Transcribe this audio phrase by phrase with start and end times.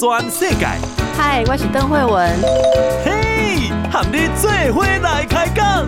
[0.00, 0.66] 全世界。
[1.14, 2.34] 嗨，我是邓惠文。
[3.04, 5.86] 嘿，和你做伙来开讲。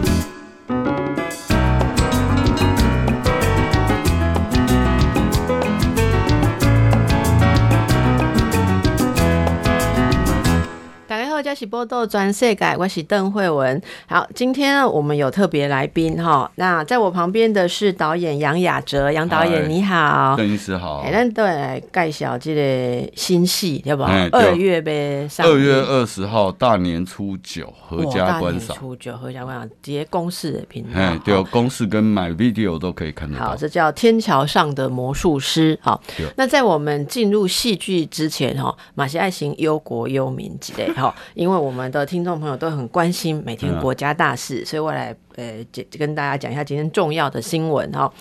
[11.43, 13.83] 这是报道全世改，我是邓惠文。
[14.07, 16.49] 好，今天呢，我们有特别来宾哈。
[16.55, 21.01] 那在我旁边的是导演杨雅哲，杨导演你好，邓医师好。
[21.01, 24.13] 哎，咱都来介绍这个新戏，要不好？
[24.31, 28.77] 二月呗，二月二十号大年初九，合家观赏。
[28.77, 30.91] 初九合家观赏，直接公视的频道。
[30.95, 33.47] 哎，对，公视跟 MyVideo 都可以看得到。
[33.47, 35.75] 好，这叫《天桥上的魔术师》。
[35.83, 36.01] 好，
[36.37, 41.13] 那在我们进入戏剧之前哈，马西爱情忧国忧民之类哈。
[41.35, 45.65] 因为我们的听众朋友都很关心每天国家大事，所以我来呃
[45.99, 48.13] 跟大家讲一下今天重要的新闻哈。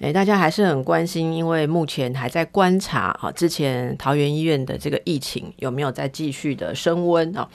[0.00, 7.48] 哎，大家还是很关心，因为目前还在观察啊，之前桃园医院的这个疫情有没有在继续的升温啊？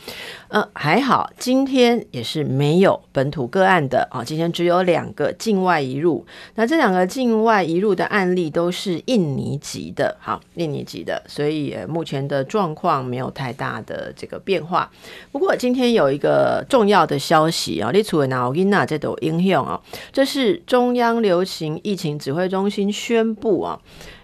[0.50, 6.26] 呃，还好，今天也是没有本土个案的啊，今天只有两个境外移入。
[6.56, 14.92] 那这两个境外移入的案例都是印尼籍的，好，印尼籍的，所以目前的状况没有太大的这个变化。
[15.32, 19.80] 不过今天有一个重要的消息啊，你除了脑音啊，这都影响啊，
[20.12, 23.80] 这是中央流行疫情指挥中心宣布啊，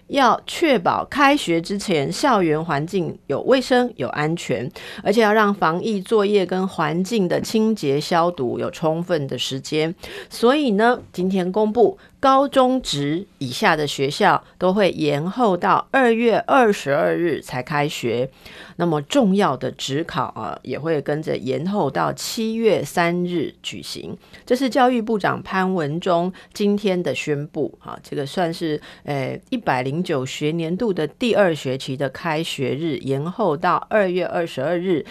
[0.08, 4.70] 要确保开学之前校园环境有卫生、有安全，
[5.02, 9.94] 而且要让防疫作业跟环境的清洁消毒有充分的时间。
[10.28, 11.98] 所以呢，今天公布。
[12.20, 18.28] 高中职以下的学校都会延后到二月二十二日才开学，
[18.76, 24.14] 那么重要的职考啊也会跟着延后到七月三日举行。
[24.44, 35.06] 这是教育部长潘文忠今天的宣布啊，这个算是呃一百零九学年度的第二学期的开学日延后到二月二十二日。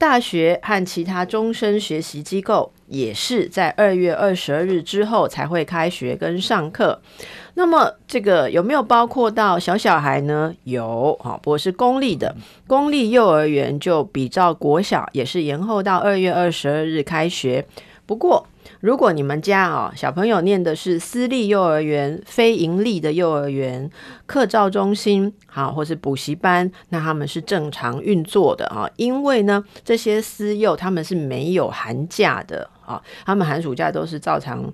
[0.00, 7.02] 大学和其他终身学习机构也是在二月二十二日之后才会开学跟上课。
[7.52, 10.54] 那么这个有没有包括到小小孩呢？
[10.64, 12.34] 有，哈，不过是公立的，
[12.66, 17.66] 公立幼儿园就比照国小也是延后到二月二十二日开学。
[18.06, 18.46] 不过，
[18.80, 23.90] 如果你们家哦小朋友念的是私立幼儿园、非盈利的幼儿园、
[24.26, 28.88] 课照中心，好，或是补习班，那他们是正常运作的啊。
[28.96, 34.72] 因为呢，这些私幼他们是没有寒假的啊，他们寒暑假都是照常。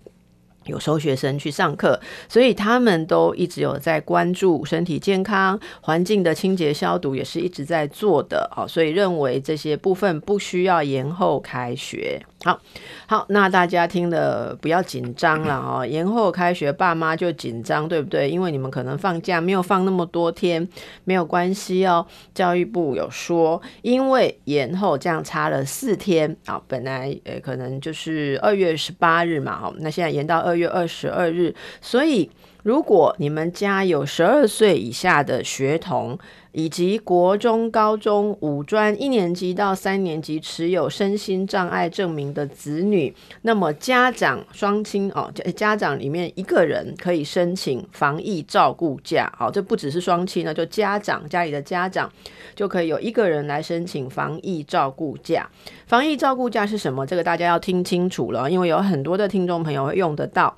[0.67, 8.50] 有收学生去上课，所以他们都一直有在关注身体健康、环境的清洁消毒，也是一直在做的。
[8.53, 12.21] 好，所以认为这些部分不需要延后开学。
[12.44, 12.60] 好，
[13.06, 15.86] 好，那大家听了不要紧张了 哦。
[15.86, 18.28] 延后开学，爸妈就紧张，对不对？
[18.28, 20.69] 因为你们可能放假没有放那么多天，
[21.04, 22.06] 没有关系哦。
[22.34, 32.30] 教育部有说，因为延后这样差了四天啊，本来呃可能就是二月十八日嘛，好，那现在延到二月二十二日，所以
[32.62, 36.19] 如果你们家有十二岁以下的学童，
[36.56, 49.31] 以及国中、高中、五专一年级到三年级持有身心障碍证明的子女，那么家长双亲哦，家长里面一个人可以申请防疫照顾假。
[49.37, 52.11] 好，这不只是双亲呢，就家长家里的家长
[52.55, 55.47] 就可以有一个人来申请防疫照顾假。
[55.87, 57.05] 防疫照顾假是什么？
[57.05, 60.56] 这个大家要听清楚了，因为有很多的听众朋友会用得到。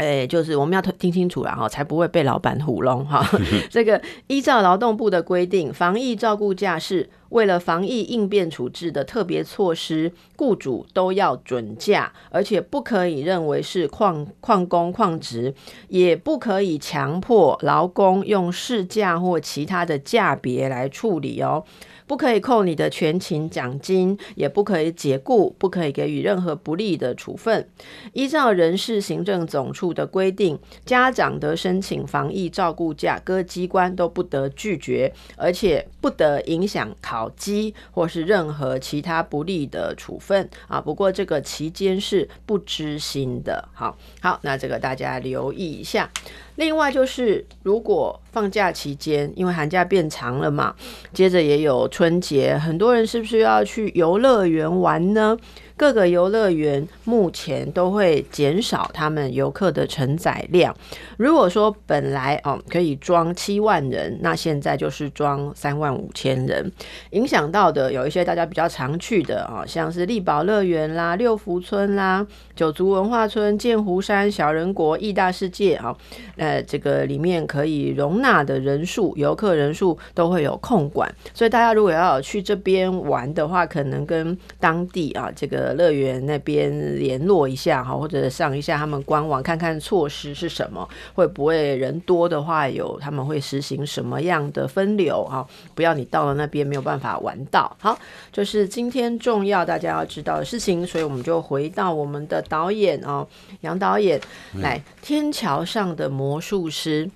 [0.00, 3.24] 哎，就是我们要听清楚了哈，才不会被老板糊弄哈。
[3.68, 15.54] 这个依照劳动部的规定，防疫照顾假是为了防疫应变处置的特别措施，雇主都要准假，而且不可以认为是旷旷工旷职，
[15.88, 21.62] 也不可以强迫劳工用事假或其他的假别来处理哦。
[22.10, 27.68] 不可以扣你的全勤奖金，也不可以解雇，不可以给予任何不利的处分。
[28.14, 40.80] 依照人事行政总处的规定，家长的申请防疫照顾假，各机关都不得拒绝，而且不得影响考绩或是任何其他不利的处分啊。
[40.80, 43.68] 不过这个期间是不知心的。
[43.72, 46.10] 好，好，那这个大家留意一下。
[46.56, 50.74] 另外就是，如果放假期间，因为寒假变长了嘛，
[51.12, 55.36] 接着也有春节，很多人是不是要去游乐园玩呢？
[55.80, 60.76] 各个游乐园目前都会减少他们游客的承载量。
[61.16, 66.70] 如果说本来哦可以装七万人，那现在就是装三万五千人。
[67.12, 75.96] 影响到的有一些大家比较常去的啊，像是丽宝乐园啦、六福村啦、九族文化村、剑湖山、小人国、义大世界啊，
[76.36, 85.69] 呃，这个里面可以容纳的人数、游客人数都会有控管，所以大家如果要去这边玩的话，可能跟当地啊这个。
[85.74, 97.76] 乐园那边联络一下哈，或者上一下他们官网看看措施是什么，会不会人多的话有他们会实行什么样的分流哈，不要你到了那边没有办法玩到。
[97.80, 97.98] 好，
[98.32, 103.26] 就是今天重要大家要知道的事情，所以我们就回到我们的导演哦，
[103.60, 104.20] 杨导演
[104.54, 107.06] 来《天桥上的魔术师》。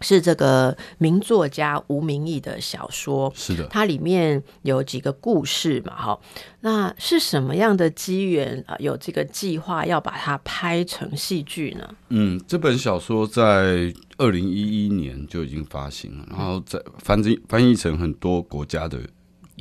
[0.00, 6.20] 是这个名作家吴明义的小说，是的，它里面有几个故事嘛，哈，
[6.60, 8.76] 那是什么样的机缘啊？
[8.78, 11.94] 有这个计划要把它拍成戏剧呢？
[12.08, 18.98] 嗯，这本小说在二零一一年就已经发行了，然后在翻译翻译成很多国家的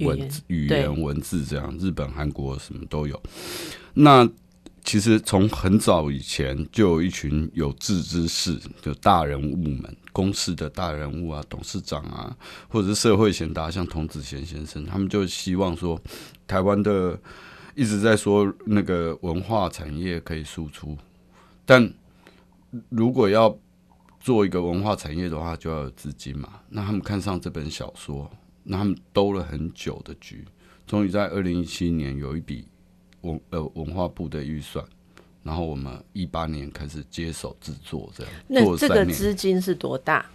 [0.02, 3.20] 文字语言，文字，这样日本、韩国什么都有。
[3.96, 4.30] 那
[4.88, 12.34] 其实从很早以前就有一群有志之士，就大人物们，公司的大人物啊，董事长啊，
[12.70, 16.02] 或者是社会贤达，像童子贤先生，他们就希望说，
[16.48, 17.20] 台湾的
[17.76, 20.98] 一直在说那个文化产业可以输出，
[21.66, 21.94] 但
[22.88, 23.54] 如果要
[24.22, 26.62] 做一个文化产业的话，就要有资金嘛。
[26.70, 28.32] 那他们看上这本小说，
[28.64, 30.46] 那他们兜了很久的局，
[30.86, 32.70] 终于在二零一七年有一笔。
[33.22, 34.84] 文呃文化部的预算，
[35.44, 38.34] 然后我们一八年开始接手制作，这样。
[38.48, 40.26] 那这个资金是多大？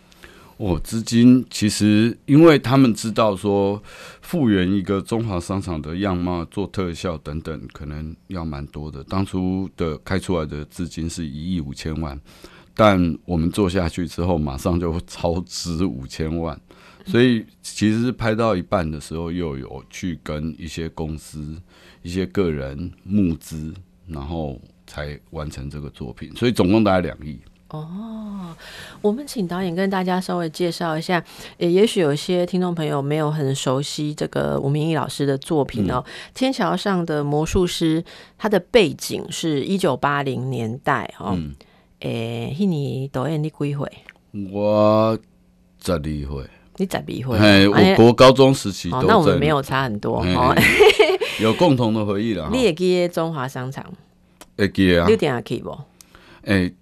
[0.58, 3.82] 哦，资金其实因为他们知道说
[4.20, 9.02] 复原一个中华商场的样貌，做特效等等，可能要蛮多的。
[9.05, 12.20] 当初的开出来的资金是一亿五千万，
[12.75, 16.61] 但我们做下去之后，马上就超支五千万，
[17.06, 21.61] 所以其实是拍到一半的时候，又有去跟一些公司。
[22.03, 23.73] 一些个人募资，
[24.07, 27.39] 然后才完成这个作品，所以总共大概两亿。
[27.69, 28.55] 哦，
[29.01, 31.25] 我们请导演跟大家稍微介绍一下，
[31.57, 38.03] 也也许有些听众朋友没有很熟悉这个吴明义老师的作品哦，嗯《天桥上的魔术师》，
[38.37, 41.33] 他的背景是一九八零年代哦。
[41.35, 41.55] 嗯。
[42.01, 43.93] 诶，那年导演你几岁？
[44.51, 45.17] 我
[45.81, 46.27] 十二岁。
[46.77, 47.39] 你十二岁？
[47.39, 48.99] 哎，我国高中时期都。
[48.99, 50.55] 哦，那我们没有差很多哦。
[51.40, 52.49] 有共同的回忆了。
[52.52, 53.84] 你也记得中华商场？
[54.56, 55.06] 会记啊。
[55.06, 55.79] 六点还可以不？
[56.43, 56.73] 哎，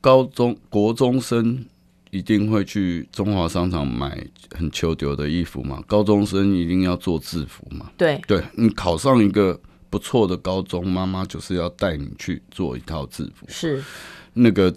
[0.00, 1.64] 高中国中生
[2.10, 4.26] 一定会去中华商场买
[4.56, 5.82] 很秋丢的衣服嘛？
[5.86, 7.90] 高中生一定要做制服嘛？
[7.96, 9.60] 对，对你考上一个
[9.90, 13.46] 不错的高中，妈妈就是要带你去做一套制服。
[13.48, 13.82] 是
[14.34, 14.74] 那个。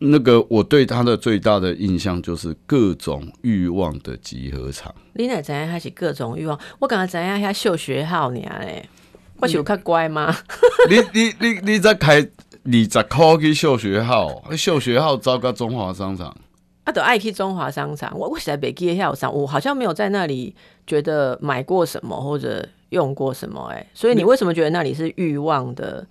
[0.00, 4.94] 那个我对他的最大的印象就是各种欲望的集合场。
[5.14, 6.56] 你哪知影还是各种欲望？
[6.78, 8.88] 我刚刚知影遐秀学号呢嘞，
[9.38, 10.32] 我是有较乖吗？
[10.88, 16.36] 你你你你在开二十块去秀学号，秀学号招个中华商场。
[16.84, 18.16] 啊，都爱去中华商场。
[18.16, 20.54] 我我实在北记得遐有啥，我好像没有在那里
[20.86, 23.84] 觉得买过什么或者用过什么哎。
[23.94, 26.06] 所以你为什么觉得那里是欲望的？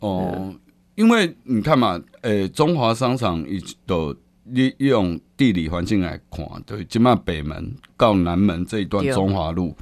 [0.00, 0.32] 哦。
[0.36, 0.58] 嗯
[0.96, 9.76] 因为你看嘛，诶、欸，中华商场一都利用地理环境来看，对，起码北门到南门这一段中华路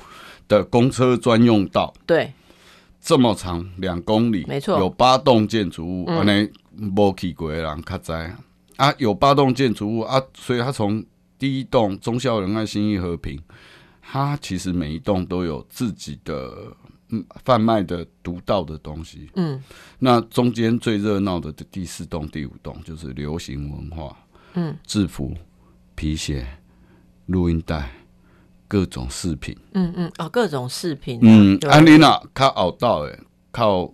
[0.48, 2.32] 的公车专用道，对，
[3.00, 6.50] 这么长两公里，没错，有八栋建筑物，安尼
[6.96, 8.12] 无去过的人较知。
[8.76, 11.04] 啊，有八栋建筑物啊，所以它从
[11.38, 13.40] 第一栋忠孝仁爱信义和平，
[14.02, 16.76] 它其实每一栋都有自己的。
[17.44, 19.62] 贩卖的独到的东西，嗯，
[19.98, 24.16] 那中间最热闹的第四栋、第五栋就是流行文化，
[24.54, 25.34] 嗯，制服、
[25.94, 26.46] 皮鞋、
[27.26, 27.90] 录音带、
[28.66, 33.18] 各种饰品，嗯嗯，哦，各种饰品，嗯，安妮娜靠奥道诶，
[33.50, 33.92] 靠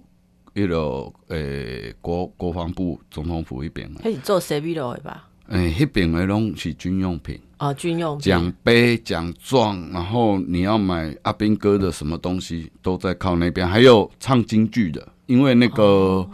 [0.55, 5.29] 一楼诶国国防部总统府一边，开始做 C B 了吧？
[5.52, 13.66] 嗯，迄边的拢是军用品啊、哦，军用品奖杯、奖状，然后你要买阿兵哥的什么东西，都在靠那边。
[13.66, 16.25] 还有唱京剧的，因为那个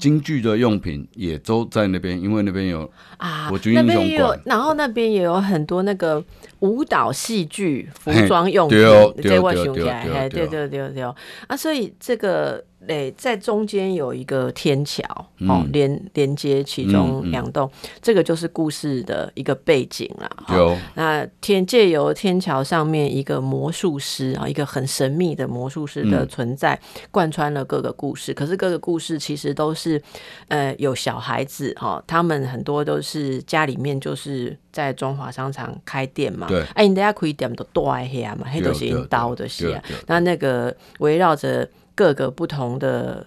[0.00, 6.24] 京剧的用品也都在那边，因为那边有啊，我军英雄馆，然后那边也有很多那个
[6.60, 11.02] 舞蹈、戏剧、服装用品，对对对对对对对对对对
[11.46, 12.64] 啊，所以这个。
[12.88, 15.04] 诶，在中间有一个天桥
[15.48, 17.70] 哦，连连接其中两栋，
[18.00, 20.28] 这个就是故事的一个背景了。
[20.50, 26.78] 有那天借由天桥上面一个魔术师啊，一个很神秘的魔术师的存在，
[27.10, 28.34] 贯穿了各个故事。
[28.34, 30.02] 可是各个故事其实都是
[30.48, 36.48] 呃有小孩子哈，他们很多都是家里面就是在中华商场开店嘛。
[36.48, 39.80] 对，哎，你等下可以点都多一些嘛，黑都是用刀的些。
[40.08, 41.68] 那那个围绕着。
[41.94, 43.26] 各个不同的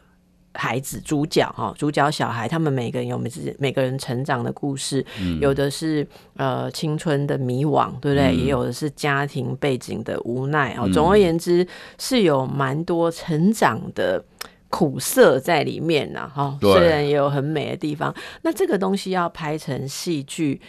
[0.54, 6.08] 孩子，主角哈，主角小孩，他们每个人有每自己每个人成长的故事，嗯、有的是
[6.38, 8.28] 呃青春的迷惘，对不对？
[8.28, 10.84] 嗯、也有的是家庭背景的无奈啊。
[10.86, 11.68] 嗯、总而言之，
[12.00, 14.24] 是有蛮多成长的
[14.70, 16.32] 苦涩在里面呐。
[16.34, 20.62] 哈，对虽然也有很美的地方，那这个东西要拍成戏剧。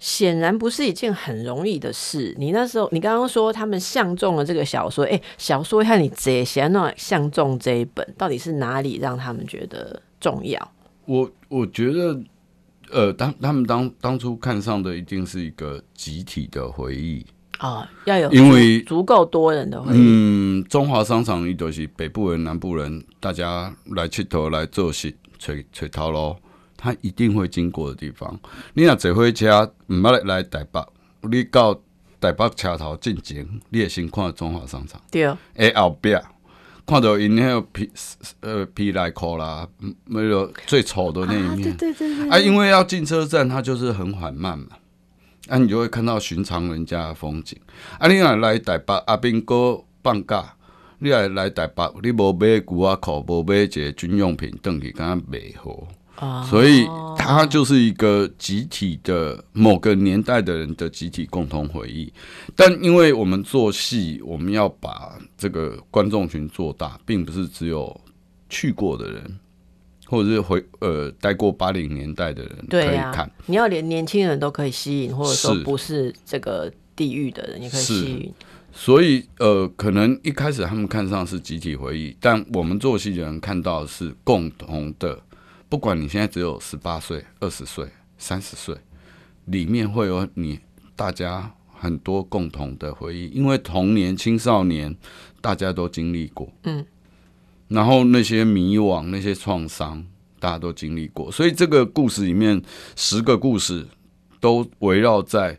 [0.00, 2.34] 显然不是一件很容易的事。
[2.38, 10.72] 你那时候，你刚刚说他们相中了这个小说，哎、欸，小说看你这些，那相中这一本，到底是哪里让他们觉得重要？
[11.04, 12.20] 我我觉得，
[12.90, 17.24] 呃，当他们当当初看上的一定是一个集体的回忆
[17.58, 19.98] 啊、哦，要有因为足够多人的回忆。
[19.98, 26.36] 嗯，中华商场一都是北部人、南部人，大家来佚佗来做戏，吹吹头喽。
[26.82, 28.40] 他一定会经过的地方，
[28.72, 30.82] 你若坐火车唔捌来来台北，
[31.30, 31.74] 你到
[32.18, 34.98] 台北车头进前，你会先看中华商场。
[35.10, 36.16] 对，诶后壁
[36.86, 37.90] 看到因迄个皮
[38.40, 39.68] 呃皮内裤啦，
[40.06, 41.70] 没有最丑的那一面。
[41.70, 42.28] 啊对对对对。
[42.30, 44.68] 啊，因为要进车站，它就是很缓慢嘛，
[45.48, 47.58] 啊，你就会看到寻常人家的风景。
[47.98, 50.54] 啊，你若来台北阿兵哥放假，
[50.98, 55.86] 你若来台北，你无买旧啊裤，无买一个军用品，等于敢袂好。
[56.50, 56.86] 所以，
[57.16, 62.12] 它就是一个集体的某个年代的人的集体共同回忆。
[62.54, 67.98] 但因为我们做戏，我们要把这个观众群做大，并不是只有
[68.50, 69.38] 去过的人，
[70.04, 73.20] 或者是回呃待过八零年代的人可以看。
[73.20, 78.34] 啊、你要连年轻人都可以吸引，或者说不是这个地域的人也可以吸引。
[78.72, 85.18] 所以，呃，可能一开始他们看上是集体回忆，但我们做戏的人看到是共同的。
[85.70, 88.76] 不管你现在只有十八岁、二十岁、三十岁，
[89.44, 90.58] 里面会有你
[90.96, 94.94] 大家很多共同的回忆，因为童年、青少年
[95.40, 96.84] 大家都经历过，嗯，
[97.68, 100.04] 然后那些迷惘、那些创伤，
[100.40, 102.60] 大家都经历过，所以这个故事里面
[102.96, 103.86] 十个故事
[104.40, 105.56] 都围绕在，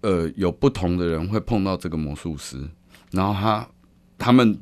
[0.00, 2.68] 呃，有不同的人会碰到这个魔术师，
[3.12, 3.68] 然后他
[4.18, 4.58] 他们。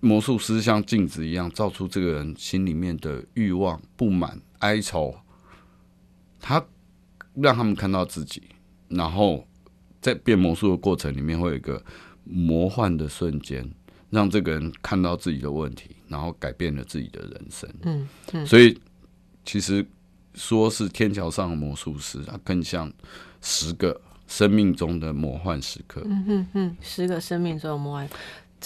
[0.00, 5.14] 魔术师像镜子一样照出这个人心里面的欲望、不满、哀愁，
[6.40, 6.64] 他
[7.34, 8.42] 让他们看到自己，
[8.88, 9.46] 然后
[10.00, 11.82] 在变魔术的过程里面会有一个
[12.24, 13.68] 魔幻的瞬间，
[14.10, 17.68] 让这个人看到自己的问题，然后改变了自己的人生。
[17.82, 18.78] 嗯嗯，所以
[19.44, 19.84] 其实
[20.34, 22.92] 说是天桥上的魔术师，他更像
[23.40, 26.02] 十个生命中的魔幻时刻。
[26.04, 28.08] 嗯哼哼，十个生命中的魔幻。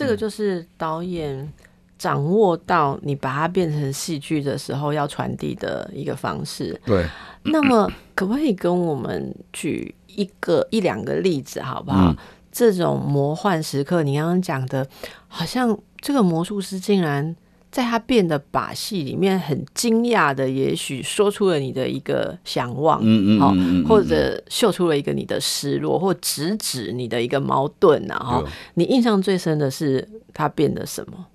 [0.01, 1.53] 这个就是导演
[1.99, 6.81] 掌握到你把它变成戏剧的时候要传递的一个方式。
[6.87, 7.07] 对，
[7.43, 12.11] 那么可不可以跟我们举一个一两个例子，好不好？
[12.11, 12.17] 嗯、
[12.51, 14.87] 这种魔幻时刻，你刚刚讲的，
[15.29, 17.37] 好像这个魔术师竟然。
[17.71, 28.45] 在他变的把戏里面，很惊讶的，也许说出了你的一个想望，嗯嗯，嗯，或者秀出了一个你的失落，或直指你的一个矛盾呐，哈。
[28.75, 31.27] 你印象最深的是他变的什么？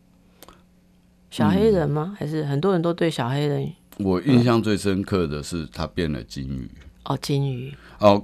[1.32, 2.12] 小黑人吗？
[2.12, 3.72] 嗯、还是很多人都对小黑人？
[4.00, 6.70] 我印象最深刻的是他变了金鱼。
[7.06, 7.74] 哦，金鱼。
[8.00, 8.22] 哦，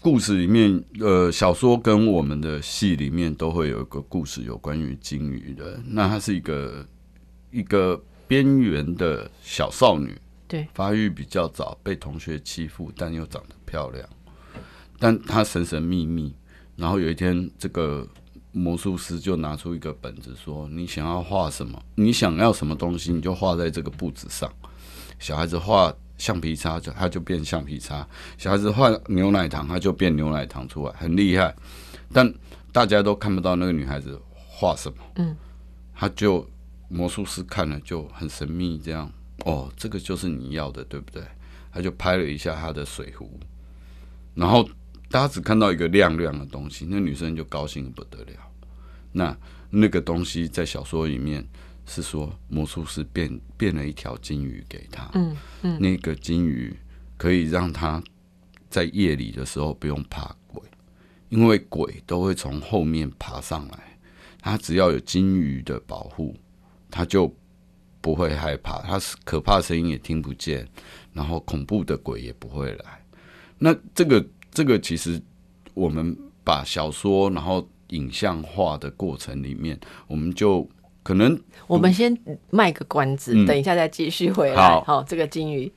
[0.00, 5.80] 故事里面，呃，小说跟我们的戏里面都会有一个故事，有关于金鱼的。
[5.86, 6.84] 那它是一个。
[7.52, 10.18] 一个边缘的小少女，
[10.48, 14.08] 对，发育比较早，被同学欺负，但又长得漂亮。
[14.98, 16.34] 但她神神秘秘。
[16.74, 18.08] 然后有一天，这个
[18.50, 21.80] 魔术师就拿出一个本子，说：“你想要画什么？
[21.94, 24.50] 你想要什么东西，你就画在这个布子上。”
[25.20, 28.02] 小孩子画橡皮擦，就他就变橡皮擦；
[28.38, 31.54] 小孩子画牛奶糖，他就变牛奶糖出来，很厉害。
[32.10, 32.32] 但
[32.72, 34.96] 大家都看不到那个女孩子画什么。
[35.16, 35.36] 嗯，
[35.94, 36.48] 他就。
[36.92, 39.10] 魔术师看了就很神秘，这样
[39.46, 41.24] 哦，这个就是你要的，对不对？
[41.72, 43.40] 他就拍了一下他的水壶，
[44.34, 44.68] 然后
[45.10, 48.52] 大家只看到一个亮亮的东西，那女生就高兴的不得了。
[49.10, 49.34] 那
[49.70, 51.42] 那个东西在小说里面
[51.86, 56.76] 是说，魔术师变变了一条金鱼给他，嗯嗯，那个金鱼
[57.16, 58.02] 可以让他
[58.68, 60.62] 在夜里的时候不用怕鬼，
[61.30, 63.98] 因为鬼都会从后面爬上来，
[64.42, 66.36] 他只要有金鱼的保护。
[66.92, 67.34] 他就
[68.02, 70.68] 不会害怕，他是可怕的声音也听不见，
[71.14, 72.84] 然后恐怖的鬼也不会来。
[73.58, 75.18] 那这个这个其实
[75.72, 80.68] 我们把小说然后影像化的过程里面，我们就
[81.02, 82.14] 可能我们先
[82.50, 84.56] 卖个关子，嗯、等一下再继续回来。
[84.56, 85.72] 好，好，这个金鱼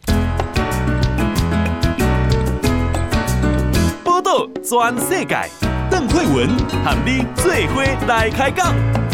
[4.04, 5.50] 报道全世界，
[5.90, 6.50] 邓惠文
[6.84, 9.05] 喊你最伙来开讲。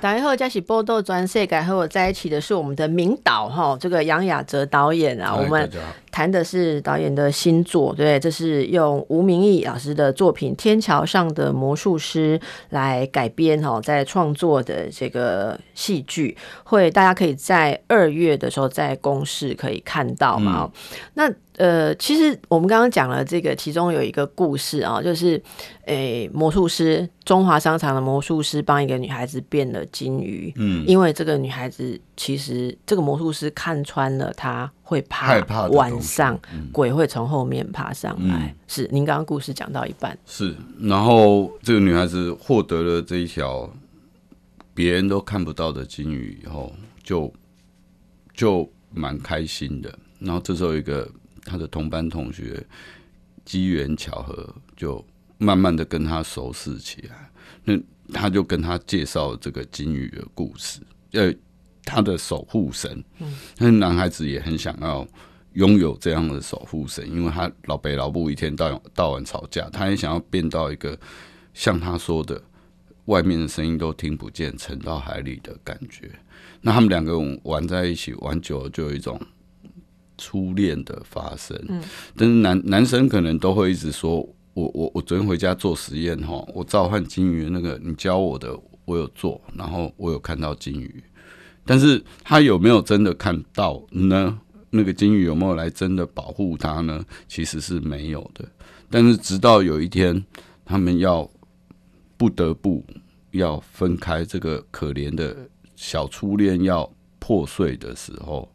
[0.00, 5.68] 然后嘉喜波豆专世改和我在一起的是我们的名导哈，这个杨雅哲导演啊，我们
[6.12, 12.38] 谈的是导演的新作，对，这是用吴明义老师的作品《天桥上的魔术师》
[12.70, 21.32] 来改编哈，在创作的这个戏剧，会大家可以在二月的时候在公视可以看到嘛，嗯、那。
[21.56, 25.42] 呃，其实我们刚刚讲了这个，其中有一个故事啊，就是，
[25.86, 36.38] 诶，魔术师中华商场的魔术师帮一个女孩子变了金鱼，嗯，因为这个女孩子其实这个魔术师看穿了她会怕害怕晚上
[36.72, 38.48] 鬼会从后面爬上来。
[38.48, 43.72] 嗯、是，您刚刚故事讲到一半，是，然后这个女孩子获得了这一条
[44.74, 46.70] 别人都看不到的金鱼以后，
[47.02, 47.32] 就
[48.34, 49.98] 就蛮开心的。
[50.18, 51.10] 然后这时候一个。
[51.46, 52.62] 他的同班同学
[53.44, 55.02] 机缘巧合，就
[55.38, 57.30] 慢慢的跟他熟识起来。
[57.64, 57.78] 那
[58.12, 60.80] 他就跟他介绍这个金鱼的故事，
[61.12, 61.32] 呃，
[61.84, 63.02] 他的守护神。
[63.18, 65.06] 嗯，那男孩子也很想要
[65.52, 70.98] 拥有这样的守护神，因为他老北老布一天到到晚吵架，他也想要变到一个
[71.54, 72.42] 像他说的，
[73.06, 76.10] 外面的声音都听不见，沉到海里的感觉。
[76.60, 79.20] 那他们两个人玩在一起，玩久了就有一种。
[80.18, 81.82] 初恋的发生，嗯，
[82.16, 84.16] 但是男男生可能都会一直说，
[84.54, 91.04] 我我我昨天回家做实验哈，我召唤金鱼那个你教我的，我有做，然后我有看到金鱼，
[91.64, 94.38] 但是他有没有真的看到呢？
[94.70, 97.04] 那个金鱼有没有来真的保护他呢？
[97.28, 98.44] 其实是没有的。
[98.90, 100.24] 但是直到有一天，
[100.64, 101.30] 他们要
[102.16, 102.84] 不得不
[103.30, 105.36] 要分开，这个可怜的
[105.76, 108.50] 小初恋要破碎的时候。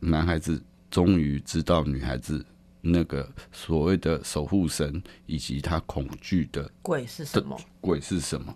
[0.00, 2.44] 男孩子终于知道女孩子
[2.80, 7.58] 那个所谓的守护神以及他恐惧的鬼是什么？
[7.80, 8.54] 鬼是什么？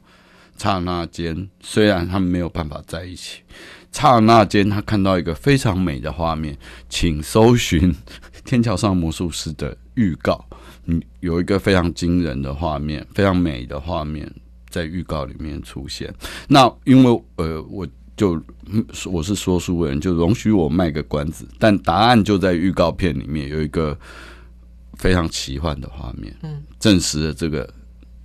[0.57, 3.43] 刹那间，虽然他们没有办法在一起，
[3.91, 6.57] 刹那间他看到一个非常美的画面，
[6.89, 7.93] 请搜寻
[8.45, 10.45] 《天桥上魔术师》的预告。
[10.85, 14.31] 嗯，有一个非常惊人的画面，非常美的画面
[14.69, 16.15] 在预告里面出现。
[16.49, 17.87] 那因为呃，我。
[18.17, 18.41] 就
[19.11, 23.99] 我是说书人，就容许我卖个关子，但答案就在预告片里面有一个
[24.99, 27.69] 非常奇幻的画面，嗯，证实了这个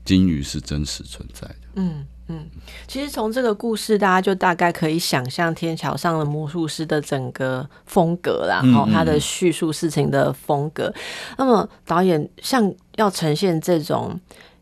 [0.04, 1.56] 金鱼是真实存在的。
[1.76, 2.46] 嗯嗯，
[2.86, 10.94] 其实从这个故事，大家就大概可以想象天桥上的魔术师的整个风格啦，然后他的叙述事情的风格。
[11.38, 14.20] 那么导演像要呈现这种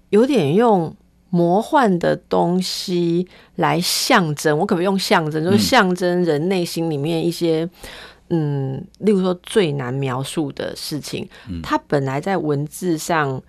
[0.10, 0.96] 有点用。
[1.36, 5.43] 魔幻的东西来象征，我可不可以用象征？
[5.43, 7.69] 就是象征人内心里面一些，
[8.30, 11.28] 嗯，例如说最难描述的事情，
[11.62, 13.41] 它本来在文字上。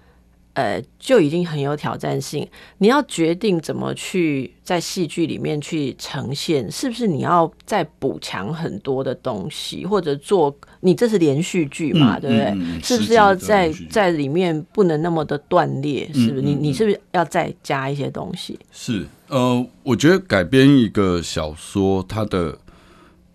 [0.57, 2.49] 呃，就已经很有挑战性。
[2.79, 12.45] 你要决定怎么去在戏剧里面去呈现，是不是你要再补强很多的东西，或者做你这是连续剧嘛，嗯、对不对？
[12.57, 16.11] 嗯、是不是要在在里面不能那么的断裂？
[16.15, 16.41] 是不是？
[16.41, 18.59] 你你是不是要再加一些东西？
[18.73, 22.59] 是，呃，我觉得改编一个小说，它的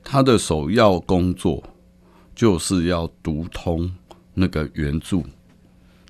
[0.04, 1.64] 它的首要工作
[2.34, 3.92] 就是要读通
[4.34, 5.22] 那个原著。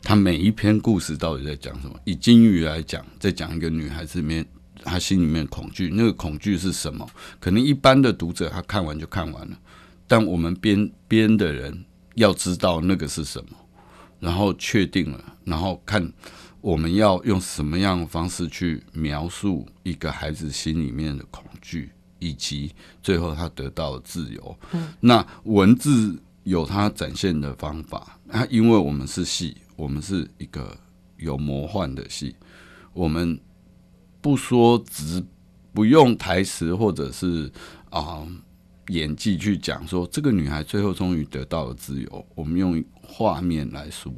[0.03, 1.99] 他每一篇故事到底在讲什么？
[2.05, 4.45] 以金鱼来讲，在讲一个女孩子里面，
[4.83, 7.07] 她心里面恐惧，那个恐惧是什么？
[7.39, 9.57] 可能一般的读者他看完就看完了，
[10.07, 11.85] 但我们编编的人
[12.15, 13.55] 要知道那个是什么，
[14.19, 16.11] 然后确定了，然后看
[16.61, 22.71] 我们要用什么样的方式去描述一个孩子心里面的恐惧，以及
[23.03, 24.59] 最后他得到的自由。
[24.71, 29.55] 嗯，那文字有它展现的方法，啊，因为我们是戏。
[29.75, 30.77] 我们是一个
[31.17, 32.35] 有魔幻的戏，
[32.93, 33.39] 我们
[34.21, 35.23] 不说直
[35.73, 37.51] 不用台词或者是
[37.89, 38.27] 啊、呃、
[38.89, 44.13] 演技去讲说这个女孩最后终于得到了自由，我们用画面来说，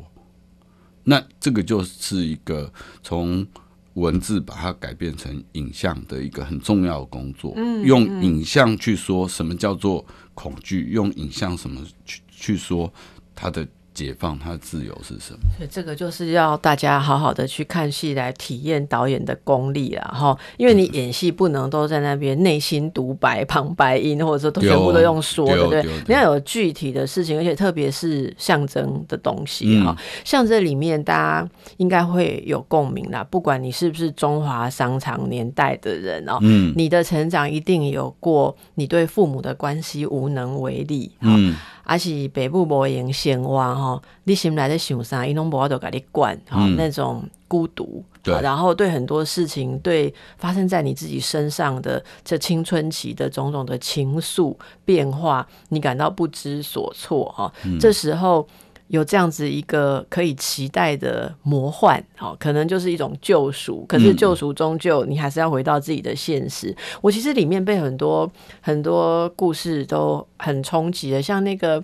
[1.03, 3.45] 那这个就是一个从
[3.93, 7.53] 文字把它改变成影像的一个很重要的工作。
[7.55, 12.91] 嗯，用影像去说什么叫做恐惧，用影像什么去去说
[13.35, 13.67] 它的。
[13.93, 15.39] 解放，他的自由是什么？
[15.57, 20.37] 所以这个就是要大家好好的去看戏，来体验导演的功力了哈。
[20.57, 26.03] 因为你演戏不能都在那边内心独白、旁白音，或者说都全部都用说的，对不对？
[26.07, 29.95] 你要有具体的事情，而且特别是象征的东西哈。
[30.23, 41.55] 像这里面大家应该会有共鸣啦，不管你是不是中华商场年代的人哦，嗯，你的成长一定有过你对父母的关系无能为力，嗯。
[41.83, 58.47] 还是北部无闲闲话吼，你心内在想啥，伊拢无法度甲你管哈，那种孤独，对，然后对很多事情，对发生在你自己身上的这青春期的种种的情愫变化，你感到不知所措哈，嗯、这时候。
[58.93, 63.83] 有这样子一个可以期待的魔幻，好，可能就是一种救赎。
[63.89, 66.69] 可是救赎终究你还是要回到自己的现实。
[66.69, 71.83] 嗯、我其实里面被很多很多故事都很冲击的，像那个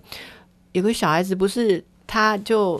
[0.74, 2.80] 有个小孩子，不是他就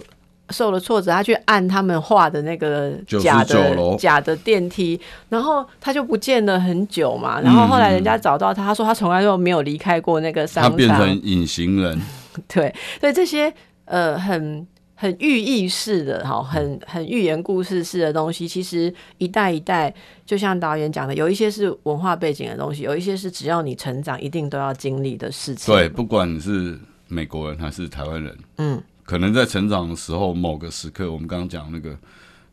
[0.52, 7.42] 受了挫折，他去按他们画的那个假的假的电梯，然后他就不见了很久嘛。
[7.42, 12.00] 然后后来人家找到他，他说他从来都没有离开过那个商场，他变成隐形人。
[12.48, 13.52] 对，所以这些。
[13.90, 19.92] 呃，很很寓意式的哈，很很寓言故事式的东西，其实一代一代，
[20.28, 25.74] 就像导演讲的，有一些是文化背景的东西，有一些是只要你成长，一定都要经历的事情。
[25.74, 31.98] 对，不管你是美国人还是台湾人，嗯，可能在成长的时候，某个时刻，我们刚刚讲那个，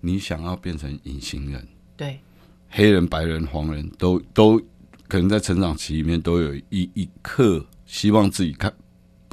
[0.01, 1.63] 你想要变成隐形人，
[1.99, 2.19] 对，
[2.71, 4.59] 黑人、白人、黄人都都
[5.07, 8.73] 可能在成长期里面都有一一刻希望自己看。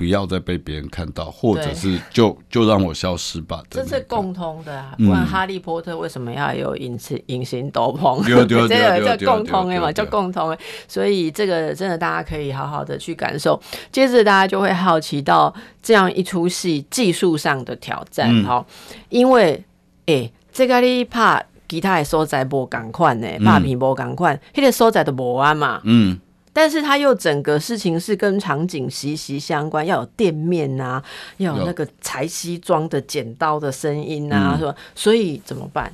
[0.03, 3.63] 不要再被别人看到，或者是就就让我消失吧。
[3.69, 4.93] 这是共通的啊！
[4.97, 8.21] 不然哈利波特为什么要有隐形隐形斗篷？
[8.67, 8.67] 这
[8.99, 10.57] 个叫共通的嘛，叫共通的。
[10.89, 13.57] 所以这个真的大家可以好好的去感受。
[13.93, 18.65] 接着大家就会好奇到这样一出戏技术上的挑战哈，
[19.07, 19.63] 因为
[20.07, 25.79] 诶，这个你拍其他的所在无共款呢，拍片无共款，那个所在都无啊嘛。
[25.85, 26.19] 嗯。
[26.53, 31.03] 但是它又整个事情是跟场景息息相关，要有店面啊，
[31.37, 34.75] 要有那个裁西装的剪刀的声音啊，是吧、嗯？
[34.93, 35.91] 所以怎么办？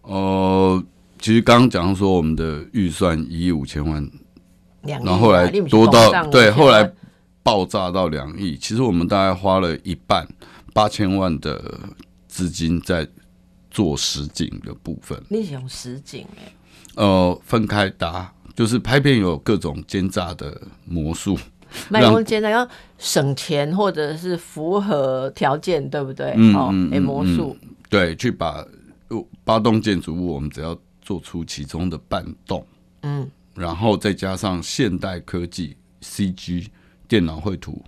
[0.00, 0.82] 呃，
[1.18, 4.10] 其实刚刚讲说我们的预算一亿五千万，
[4.84, 6.90] 两，然后后来多到对，后来
[7.42, 8.56] 爆炸到两亿。
[8.56, 10.26] 其实我们大概花了一半
[10.72, 11.78] 八千万的
[12.26, 13.06] 资金在
[13.70, 15.22] 做实景的部分。
[15.28, 16.52] 你是用实景哎？
[16.96, 18.32] 呃，分开搭。
[18.60, 21.34] 就是拍片有各种奸诈的魔术，
[21.88, 22.68] 卖弄奸诈要
[22.98, 26.34] 省钱或者是符合条件，对不对？
[26.36, 28.62] 嗯、哦，哎，魔术、嗯，对，去把
[29.44, 32.62] 八栋建筑物，我们只要做出其中的半栋，
[33.00, 36.66] 嗯，然后再加上现代科技 CG
[37.08, 37.82] 电脑绘图，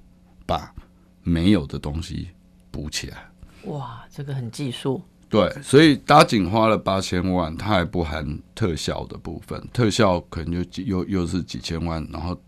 [0.46, 0.74] 把
[1.22, 2.28] 没有的东西
[2.70, 3.30] 补起来。
[3.64, 5.02] 哇，这个很技术。
[5.32, 12.38] 对，所以搭景花了八千万，它还不含特效的部分，特效可能就又又是几千万，然后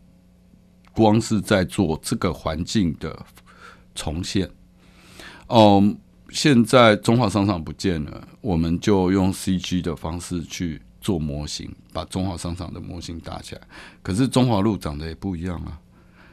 [0.93, 3.25] 光是在做这个环境的
[3.95, 4.51] 重现。
[5.47, 5.97] 嗯，
[6.29, 13.63] 现在中华商场不见了，我们就用 CG 的方式去做模型，把中华商场的模型搭起来。
[14.03, 15.81] 可是中华路长得也不一样啊，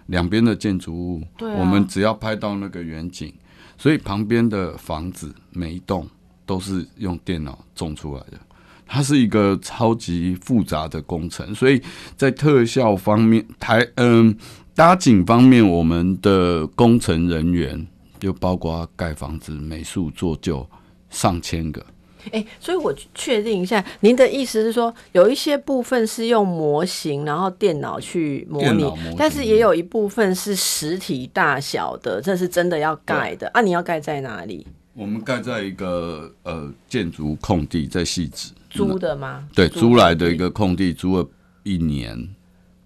[0.07, 3.33] 两边的建筑物，我们只要拍到那个远景，
[3.77, 6.05] 所以旁边的房子每一栋。
[6.51, 8.37] 都是用电脑种出来的，
[8.85, 11.81] 它是一个超级复杂的工程，所以
[12.17, 14.35] 在特效方面，台嗯
[14.75, 17.87] 搭景方面，我们的工程人员
[18.19, 20.67] 就包括盖房子、美术做旧
[21.09, 21.81] 上千个。
[22.25, 28.83] 哎、欸，所以我确定一下，您的意思是说，有一些部分是用模型，然后电脑去模拟，
[29.17, 33.61] 但是也有一部分是实体大小的，这是真的要盖的啊？
[33.61, 34.67] 你要盖在哪里？
[34.93, 39.47] 我们盖在一个呃建筑空地，在汐止租的吗？
[39.55, 41.27] 对，租来的一个空地，租了
[41.63, 42.29] 一年，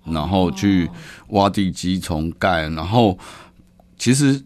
[0.04, 0.90] 然后去
[1.30, 2.70] 挖地基重盖。
[2.70, 3.18] 然后
[3.98, 4.44] 其实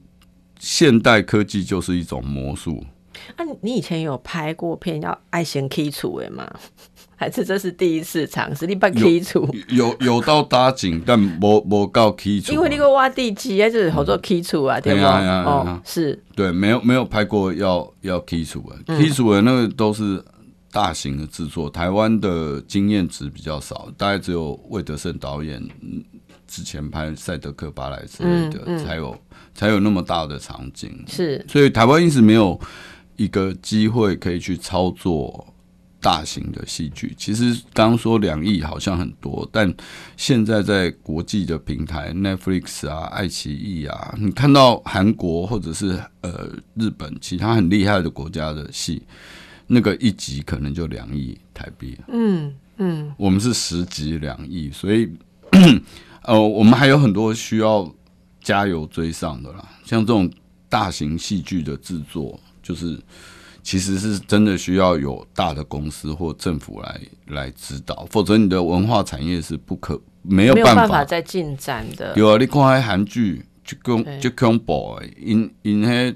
[0.58, 2.86] 现代科技就是一种魔术。
[3.36, 6.50] 啊，你以前有拍过片要爱先基础的吗？
[7.16, 8.66] 还是这是第一次尝试？
[8.66, 12.54] 你把基础有有，有到搭景，但没没到基础。
[12.54, 15.20] 因为那个挖地基啊，就是好多基础啊，对吧？
[15.44, 20.24] 哦，是对，没有没有拍过要要基础的，基础的那个都是
[20.72, 25.62] 大型的制作，台湾的经验值比较少，大概只有魏德圣导演
[26.48, 29.18] 之前拍《赛德克巴莱》之类的，嗯嗯、才有
[29.54, 31.04] 才有那么大的场景。
[31.06, 32.58] 是，所以台湾一直没有
[33.20, 35.46] 一个机会可以去操作。
[36.02, 37.14] 大型的戏剧。
[37.18, 39.70] 其实刚刚说两亿好像很多，但
[40.16, 49.04] 现在在国际的平台，Netflix 啊、爱奇艺啊，你看到韩国或者是呃日本其他很厉害的国家的戏，
[49.68, 51.98] 那个一集可能就两亿台币。
[52.08, 55.12] 嗯嗯，我们是十集两亿，所以
[56.24, 57.94] 呃，我们还有很多需要
[58.42, 59.68] 加油追上的啦。
[59.84, 60.32] 像这种
[60.70, 63.00] 大型戏剧的制作，就是。
[63.62, 72.14] 其实是真的需要有大的公司或政府来来指导，否则你的文化产业是不可没有办法，再进展的。
[72.16, 76.16] 有啊，你看那韩剧就跟就恐怖，因因为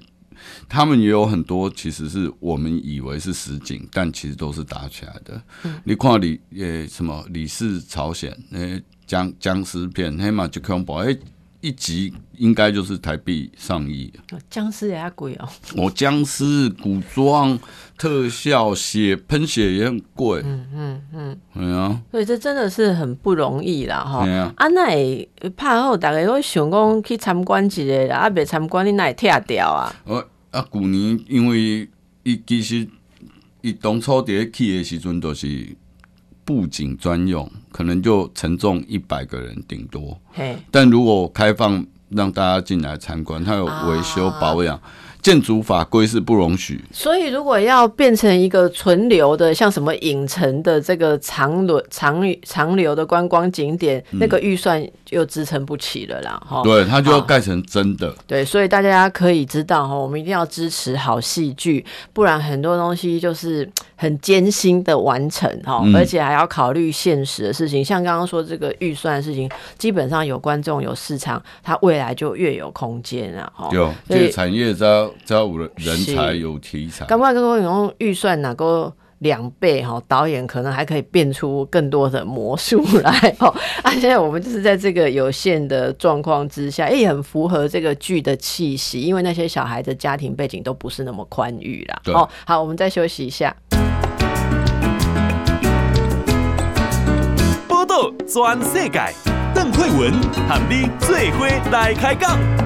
[0.70, 5.40] 他们也有很多其实是我们以为是实景，但其实都是打起来的。
[5.64, 11.16] 嗯、你看李呃什么李氏朝鲜那僵僵尸片，黑马就恐怖哎。
[11.64, 14.12] 一集应该就是台币上亿，
[14.50, 15.48] 僵尸也要贵哦。
[15.78, 17.58] 我僵尸古装
[17.98, 24.28] 特效血喷血也很贵，嗯嗯嗯，对啊，所以这真的是很不容易啦哈。
[24.58, 29.96] 啊，那会拍后大家会想讲去参观一下啦，啊，别参观你那会拆掉啊？
[30.04, 31.88] 哦，啊，旧年因为
[32.24, 32.86] 伊其实
[33.62, 35.78] 伊当初伫去的时阵就是。
[36.46, 40.20] 布景专用，可能就承重一百个人顶多。
[40.72, 44.76] 但如果开放让大家进来参观，它有维修保养。
[44.78, 44.82] 啊
[45.24, 56.44] 建筑法规是不容许，所以如果要变成一个存留的，像什么影城的这个长轮长长流的观光景点，嗯、那个预算又支撑不起了啦。
[56.46, 58.14] 哈，对，它就要盖成真的。
[58.28, 67.84] 对，所以大家可以知道哈，我们一定要支持好戏剧，不然很多东西就是很艰辛的完成哈，嗯、而且还要考虑现实的事情。
[67.84, 73.50] 像刚刚说这个预算的事情，基本上有观众有市场，它未来就越有空间啊。
[73.56, 75.10] 哈，有这个产业在。
[75.26, 83.48] 只要有人才有题材，刚刚刚用预算哪个两倍哈，导演可能还可以变出更多的魔术来 哦。
[83.82, 92.02] 啊，现在我们就是在这个有限的状况之下，也很符合这个剧的气息，因为那些小孩的家庭背景都不是那么宽裕啦。
[92.14, 93.56] 哦，好，我们再休息一下。
[97.68, 99.00] 报道全世界，
[99.54, 100.12] 邓惠文
[100.50, 102.63] 和你最伙来开讲。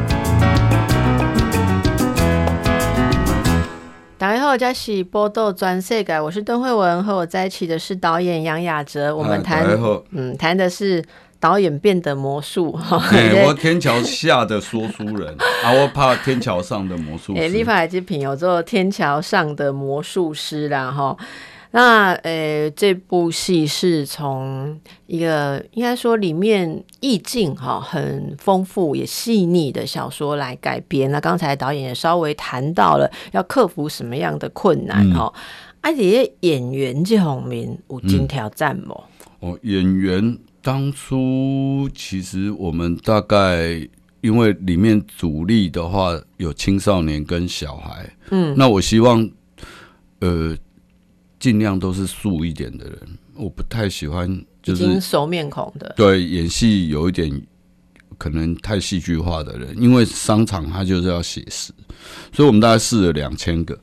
[4.20, 9.16] 大家好，我是报道全世改，我是邓惠文，和我在一起的是导演杨雅哲。
[9.16, 9.64] 我们谈，
[10.10, 11.06] 嗯，谈的是
[11.40, 12.76] 导演变的魔术。
[13.12, 17.38] 对、我天桥下的说书人啊，我怕天桥上的魔术师。
[17.40, 21.16] 哎、欸，立法海基品有做天桥上的魔术师啦，哈。
[21.72, 31.12] 那呃、欸，这部戏是从一个应该说里面意境哈很丰富也细腻的小说来改编。
[31.12, 35.32] 那刚才导演也稍微谈到了要克服什么样的困难哈。
[35.82, 38.96] 而且、嗯啊、演员这方面有真挑战吗？
[39.42, 43.88] 哦，演员当初其实我们大概
[44.22, 49.30] 因为里面主力的话有青少年跟小孩，嗯，那我希望
[50.22, 50.58] 呃。
[51.48, 53.00] 尽量都是素一点的人，
[53.34, 55.94] 我不太喜欢就是熟面孔的。
[55.96, 57.42] 对，演戏有一点
[58.18, 61.72] 可能太戏剧化的人，因为商场他就是要写实，
[62.34, 63.80] 所以我们大概试了两千个，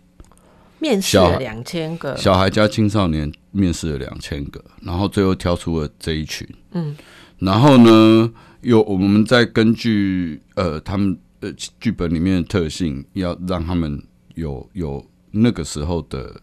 [0.79, 6.47] 面试了两千个小孩加青少年，面试了两千个，然后最后挑出了这一群。
[6.73, 6.95] 嗯，
[7.39, 11.51] 然后呢，有我们再根据呃他们呃
[11.81, 14.03] 剧本里面的特性，要让他们
[14.35, 16.43] 有有那个时候的。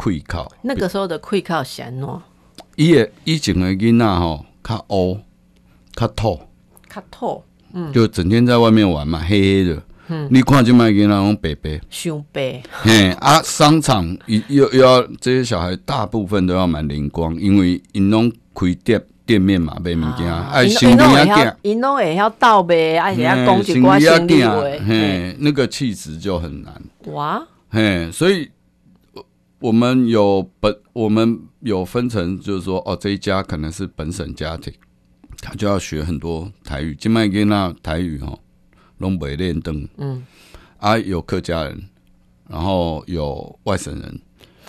[0.00, 2.18] 会靠那个时候的会靠显喏，
[2.74, 5.18] 伊个以前的囡仔吼，较乌，
[5.94, 6.40] 较土，
[6.88, 7.42] 较土，
[7.74, 14.16] 嗯，就整天在外面玩嘛，黑黑的，嗯，你看就卖囡仔拢白白，伤白，嘿啊，商场
[14.48, 26.72] 又又要这些小孩，大部分都要蛮灵光，因为因拢开店店面嘛，卖物件，爱新兵啊店，因拢会晓倒卖，而且要讲一寡生理话，嘿，那个气质就很难，
[27.12, 28.48] 哇，嘿，所以。
[29.60, 34.72] 我们有本，我们有分成，就是说，哦，这一家可能是本省家庭，
[35.42, 38.38] 他就要学很多台语，金麦跟那台语哈，
[38.96, 40.24] 拢北练灯，嗯，
[40.78, 41.78] 啊，有客家人，
[42.48, 44.20] 然后有外省人，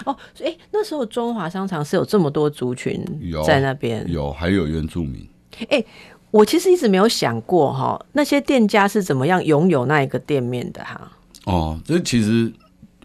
[0.04, 3.02] 哦，哎、欸，那时候中华商场是有这么多族群
[3.46, 5.26] 在那边，有，还有原住民，
[5.70, 5.86] 哎、欸，
[6.32, 11.12] 我其实一直没有想过哈，那些店家是怎么样拥有那一个店面的哈？
[11.46, 12.52] 哦，这其实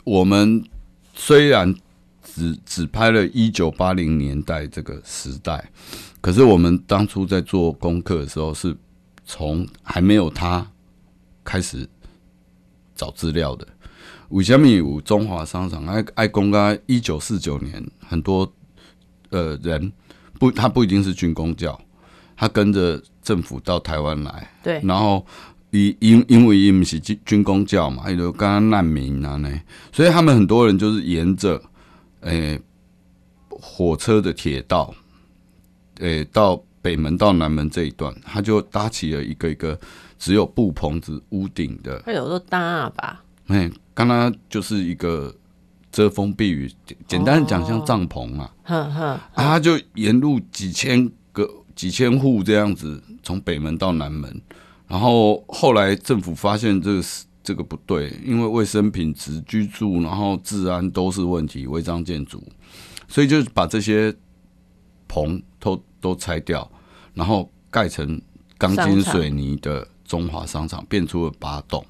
[0.03, 0.64] 我们。
[1.16, 1.74] 虽然
[2.22, 5.70] 只只拍了一九八零年代这个时代，
[6.20, 8.76] 可是我们当初在做功课的时候，是
[9.24, 10.70] 从还没有他
[11.42, 11.88] 开始
[12.94, 13.66] 找资料的。
[14.29, 18.52] 为什么有中华商场爱爱公开一九四九年很多
[19.31, 19.90] 呃人
[20.38, 21.81] 不，他不一定是军工教，
[22.37, 25.24] 他跟着政府到台湾来，对，然后
[25.77, 29.61] 因因因为因为是军军工教嘛，有刚刚难民啊呢，
[29.93, 31.61] 所以他们很多人就是沿着
[32.21, 32.61] 诶、欸、
[33.49, 34.95] 火车的铁道，
[36.01, 39.79] 诶、欸、到北门到南门这一段，他就搭起了一个一个
[40.19, 45.35] 只有布棚子屋顶的，他有时候搭吧，哎，刚刚就是一个。
[45.93, 46.71] 遮风避雨，
[47.09, 49.05] 简单的讲像帐篷啊，哦、呵呵。
[49.07, 54.39] 啊，他就沿路几千个、几千户这样子，从北门到南门，
[54.87, 57.03] 然后后来政府发现这个
[57.42, 62.42] 这个不对，因为卫生品质、居住，然后治安都是问题，违章建筑，
[63.09, 64.14] 所以就把这些
[65.07, 66.70] 棚都都拆掉，
[67.14, 68.20] 然后盖成
[68.59, 71.85] 钢筋水泥的中华商场，变出了八栋，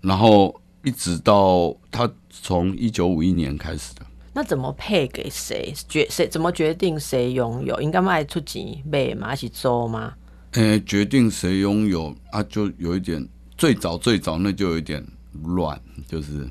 [0.00, 0.54] 然后。
[0.84, 5.74] 一直到他从一九五一年开始的，那怎么配给谁？
[5.88, 7.78] 决谁怎么决定谁拥有？
[7.80, 9.26] 应该卖出几倍吗？
[9.26, 10.14] 还是租吗？
[10.52, 15.04] 诶、欸，决定谁拥有啊，就有一点最早最早那就有一点
[15.44, 16.48] 乱，就是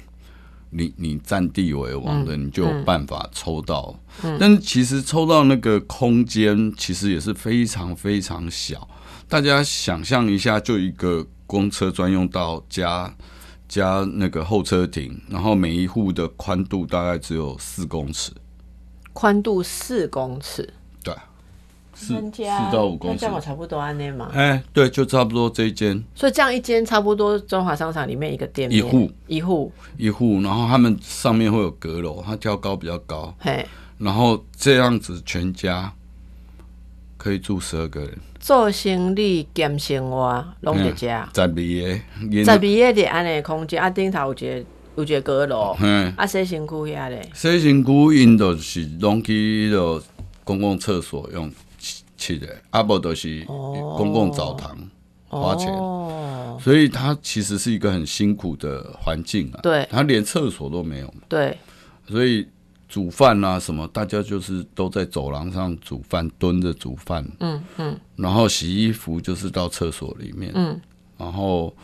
[0.69, 3.97] 你你占地为王的，你就有办法抽到。
[4.23, 8.87] 嗯嗯、但是其实抽到那个空间其实也是非常非常小，
[9.27, 13.13] 大家想象一下，就一个公车专用道加。
[13.69, 18.31] 加那个候车亭，然后每一户的宽度大概只有四公尺，
[19.11, 20.73] 宽度四公尺，对，
[21.99, 24.29] 四四到五公尺，差不多安内嘛。
[24.31, 26.01] 哎，对，就差不多这一间。
[26.13, 33.65] 所以这样一间差不多中华商场里面一个店面，一户一户一户，然后他们上面会有阁楼，它挑高比较高，嘿，
[33.97, 35.91] 然后这样子全家
[37.17, 38.15] 可以住十二个人。
[38.39, 41.27] 做生意兼生活，拢在家。
[41.33, 41.99] 在边
[42.31, 44.65] 个，在边个的安尼空间，啊顶头有一个
[44.97, 47.27] 有一个阁楼，嗯，啊洗身躯遐咧。
[47.33, 50.01] 洗身躯因都是拢去了
[50.43, 51.51] 公共厕所用
[52.17, 54.77] 去的，啊无都是公共澡堂
[55.27, 59.59] 花钱，哦，所以他其实是一个很辛苦的环境啊。
[59.61, 61.13] 对，他连厕所都没有。
[61.29, 61.57] 对，
[62.07, 62.45] 所以。
[62.89, 63.85] 煮饭啊，什么？
[63.89, 67.29] 大家就是都在走廊上煮饭，蹲着煮饭。
[67.41, 67.99] 嗯嗯。
[68.15, 70.53] 然后洗衣服就是到厕所里面。
[70.55, 70.79] 嗯。
[71.17, 71.75] 然后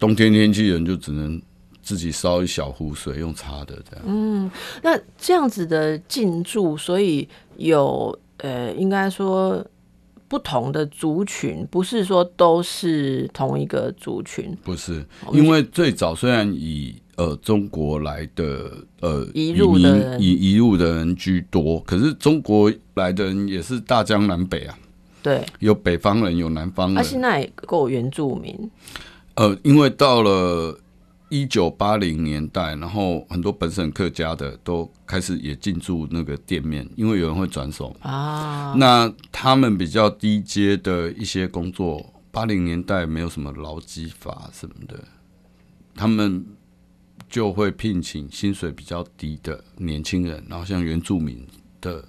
[0.00, 1.40] 冬天天气冷，就只能
[1.80, 4.04] 自己烧一小壶水用擦的这样。
[4.04, 4.50] 嗯，
[4.82, 9.64] 那这样子的进驻，所以有呃，应该说
[10.28, 14.56] 不同的族群，不是说都是同一个族群。
[14.62, 18.70] 不是，因为最早虽然以呃，中国来的
[19.00, 24.78] 呃移入的人移移入的人居多，可是中国来的人也是大江南北啊。
[25.22, 26.98] 对，有北方人，有南方人。
[26.98, 28.70] 啊，现在也够原住民。
[29.36, 30.78] 呃，因为到了
[31.28, 38.74] 一九八零年代，然后很多本省客家的都开始也进驻那个店面，因为有人会转手啊。
[38.76, 45.04] 那他们比较低阶的一些工作，八零年代没有什么劳基法什么的，
[45.94, 46.44] 他们。
[47.28, 51.44] 就会聘请薪水比较低的年轻人，然后像原住民
[51.80, 52.04] 的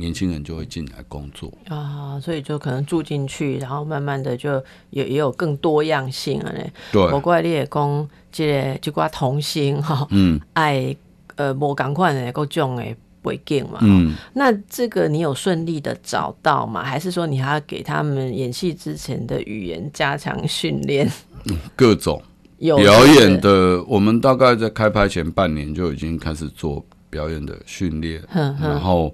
[0.00, 4.54] 年轻人就会进来工作啊，所以就可能住进去，然后慢慢的就
[4.90, 6.72] 也也有更多样性了嘞。
[6.90, 10.96] 对，我过你也讲这个就挂童星哈，嗯，爱
[11.36, 12.84] 呃无同款的各种的
[13.22, 16.82] 背景嘛，嗯，那这个你有顺利的找到吗？
[16.82, 21.06] 还是说你还要给他们演戏之前的语言加强训练？
[21.44, 22.20] 嗯， 各种
[22.58, 22.78] 有。
[22.78, 29.12] 表演的，我们大概在开拍前半年就已经开始做表演的训练，然后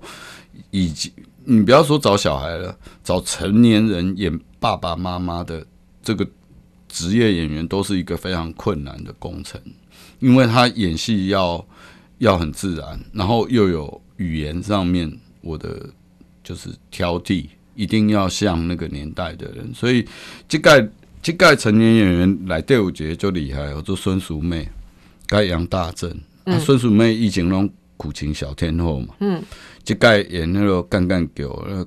[0.70, 1.12] 以及
[1.44, 5.64] 你不要说找小孩了，找成年人演爸爸妈妈的
[6.02, 6.26] 这个
[6.88, 9.60] 职业演员都是一个非常困难的工程，
[10.18, 11.66] 因为他演戏要
[12.18, 15.88] 要很自然，然后又有语言上面我的
[16.42, 20.06] 就是挑剔，一定要像那个年代的人，所以
[20.48, 20.90] 这个。
[21.22, 24.68] 这届成年演员来第五节就厉害，我做孙淑妹，
[25.26, 26.08] 该杨大正。
[26.44, 29.42] 孙、嗯啊、淑妹以前拢苦情小天后嘛，嗯，
[29.82, 31.84] 即届演那个干干叫，那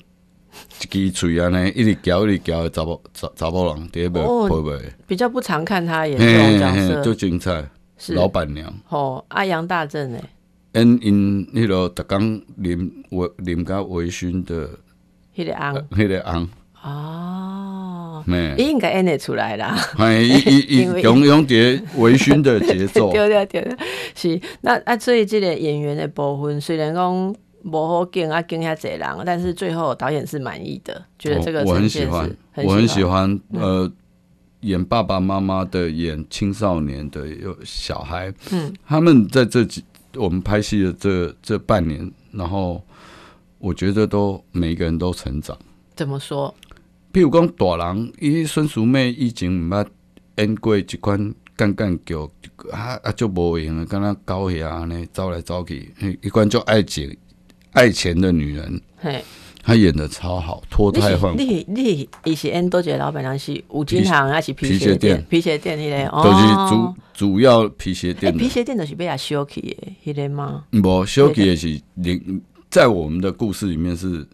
[0.92, 4.82] 一支嘴安尼一直叫一直叫的查某查查某人，第一部会不会？
[5.08, 7.70] 比较不常看他演这种角色，就精彩。
[8.02, 8.74] 是老板娘。
[8.88, 10.24] 哦，阿杨大正诶，
[10.72, 12.22] 因因迄个特刚
[12.62, 14.70] 啉微啉加微醺的，
[15.36, 16.48] 迄个昂，那个昂。
[16.82, 17.29] 哦，
[18.58, 19.76] 伊应该演得出来啦。
[19.98, 23.12] 哎，伊伊伊 用用点微醺的节奏。
[23.14, 23.78] 对对对，
[24.16, 33.40] 是那啊，所以这个演员的部分虽然讲无好见啊，见遐侪人，但是最后导演是满意的，觉得这个我很喜欢，我很喜欢。
[33.54, 33.92] 呃，
[34.62, 39.84] 演爸爸妈妈的，演青少年的，有小孩，嗯，他们在这几
[40.16, 42.82] 我们拍戏的这这半年，然后。
[43.62, 45.54] 我觉得都每一个人都成长。
[45.94, 46.56] 怎么说？
[47.12, 49.86] 譬如讲大人，伊孙淑妹以前毋捌
[50.38, 52.16] 演过一款干干剧，
[52.72, 55.92] 啊啊就无用，敢若狗遐安尼走来走去，
[56.22, 57.18] 一款叫爱情
[57.72, 58.80] 爱钱的女人。
[58.98, 59.24] 嘿，
[59.64, 61.42] 她演的超好，脱胎换骨。
[61.42, 65.26] 你你以前多杰老板娘是五金行还是皮鞋店？
[65.28, 68.38] 皮鞋店迄个，都是主主要皮鞋店。
[68.38, 70.66] 皮鞋店都是被他修起的，迄个吗？
[70.72, 72.40] 无修起的是另
[72.70, 74.28] 在我们的故事里面是。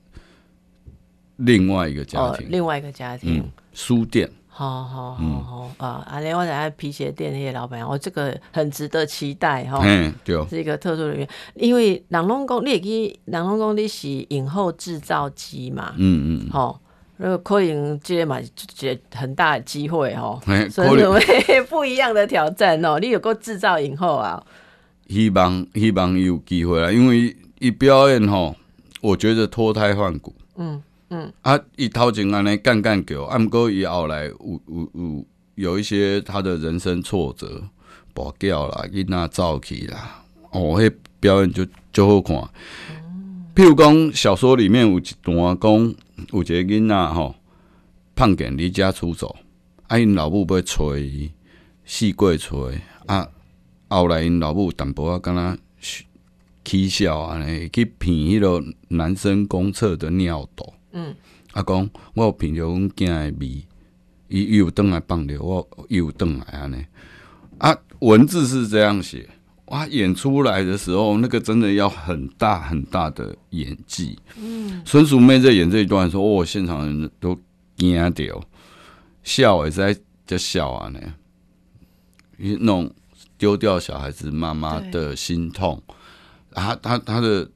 [1.37, 6.05] 另外一个家庭，哦、另外一个家庭，嗯、书店，好好好好啊！
[6.09, 9.81] 啊，另外在皮鞋店那些老板，哦，这个很值得期待哈。
[9.83, 15.93] 嗯，对，是一个特殊人员，因为人拢讲，你也可以，人拢讲你是影后制造机嘛。
[15.97, 16.79] 嗯嗯，好，
[17.17, 20.39] 如果可能这个嘛，就很大的机会哈。
[20.69, 21.03] 所以
[21.69, 24.41] 不一样的挑战哦，你有过制造影后啊？
[25.09, 28.55] 希望希望有机会啊，因为一表演吼，
[29.01, 30.33] 我觉得脱胎换骨。
[30.55, 30.81] 嗯。
[31.09, 37.63] 嗯啊，伊头前安尼干干叫，啊，毋过伊后来有有有有一些他的人生挫折，
[38.13, 42.35] 跋筊啦，囡仔走去啦，哦，迄表演就就好看。
[43.53, 45.71] 譬如讲小说里面有一段讲，
[46.31, 47.35] 有一个囡仔吼，
[48.15, 49.35] 叛逆离家出走，
[49.87, 51.31] 啊，因老母要找伊，
[51.85, 52.71] 四过找，
[53.05, 53.29] 啊，
[53.89, 55.57] 后来因老母淡薄仔敢若
[56.63, 60.73] 起笑安尼去骗迄个男生公厕的尿斗。
[60.97, 61.13] 嗯，
[61.51, 63.65] 阿公，我有品着阮囝的味，
[64.29, 66.85] 伊伊有倒来放着，我伊有倒来安尼。
[67.57, 69.27] 啊，文字是这样写，
[69.65, 74.17] 哇，演出来的时候，那个真的要很大很大的演技。
[74.37, 77.37] 嗯，孙淑妹在演这一段的时候，哦，现场人都
[77.75, 78.41] 惊掉，
[79.21, 80.99] 笑也是在在笑啊呢，
[82.37, 82.89] 一种
[83.37, 85.83] 丢掉小孩子妈妈的心痛，
[86.53, 87.49] 啊，他他的。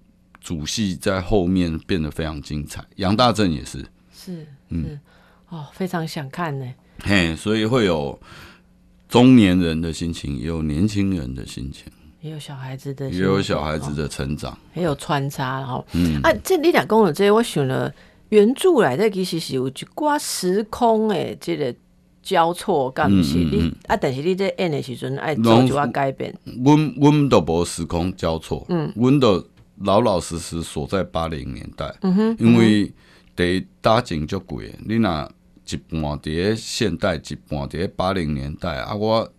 [0.50, 5.00] 主戏在后面变得非常精彩，杨大正也是，是，嗯，
[5.50, 6.66] 哦，非常想看呢。
[7.04, 8.20] 嘿，所以会有
[9.08, 11.84] 中年人的心情，也有年轻人的心情，
[12.22, 17.94] 也有小孩子的，也有小孩子的成长，也有穿插，然后，嗯，啊，这你俩讲的这些，我想了
[18.30, 21.76] 原著来的其实是有一挂时空的，这个
[22.24, 23.36] 交错，干不是？
[23.36, 23.96] 你啊？
[23.96, 26.36] 但是你在演的时阵爱做就要改变，
[26.66, 29.48] 阮阮都无时空交错，嗯，阮都。
[29.80, 31.94] 老老实实锁在八零年代，
[32.38, 32.92] 因为
[33.36, 35.30] 得搭景就贵，你那
[35.70, 39.32] 一半伫现代，一半伫八零年代啊，我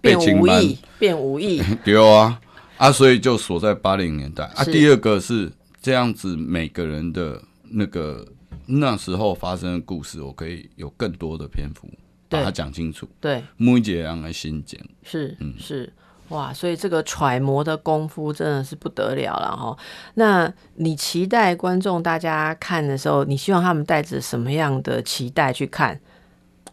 [0.00, 2.40] 变无意，变无意， 对啊，
[2.78, 4.44] 啊，所以就锁在八零年代。
[4.54, 4.64] 啊。
[4.64, 8.26] 第二个是这样子，每个人的那个
[8.66, 11.88] 那时候发生的故事，我可以有更多的篇幅
[12.28, 13.06] 把它讲清楚。
[13.20, 15.92] 对，每一个人的心境是，嗯，是。
[16.32, 19.76] 哇，所以这个揣摩的功夫真的是不得了了哈。
[20.14, 26.00] 那你期待观众大家看的时候，你希望他们带着什么样的期待去看？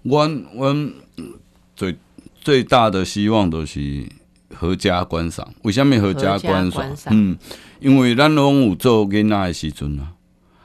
[0.03, 0.74] 我我
[1.76, 1.97] 最
[2.39, 4.07] 最大的希望都是
[4.55, 5.45] 合家观赏。
[5.64, 6.95] 为什么合家观赏？
[7.12, 7.38] 嗯，
[7.82, 10.14] 因为咱拢有做囡仔的时阵啊，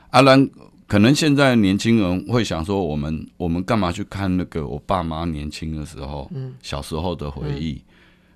[0.09, 0.49] 啊，咱
[0.87, 7.73] 可能现在年轻人会想说，我们我们干嘛去看那个我爸妈年轻的时候，嗯，小时候的回忆。
[7.73, 7.84] 嗯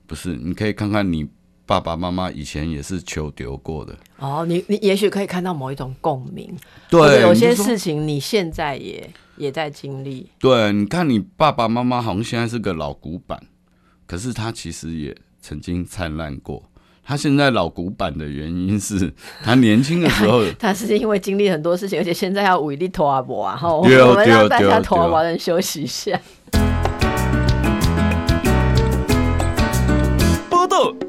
[0.09, 1.27] 不是，你可以看看你
[1.67, 4.43] 爸爸妈妈以前也是求丢过的哦。
[4.47, 6.51] 你你也许可以看到某一种共鸣，
[6.89, 9.07] 对，有些事情你现在也
[9.37, 10.27] 也在经历。
[10.39, 13.39] 对，你看你爸爸妈妈好像现在是个老古板，
[14.07, 16.63] 可是他其实也曾经灿烂过。
[17.03, 26.19] 他现在老古板的原因是他年轻的时候， 他是因为经历很多事情，而且现在要委力拖阿伯啊，哈，我们让大家拖阿伯人休息一下。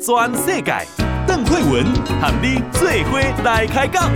[0.00, 0.84] 全世界，
[1.28, 1.84] 邓惠文
[2.20, 4.10] 和你最伙来开讲。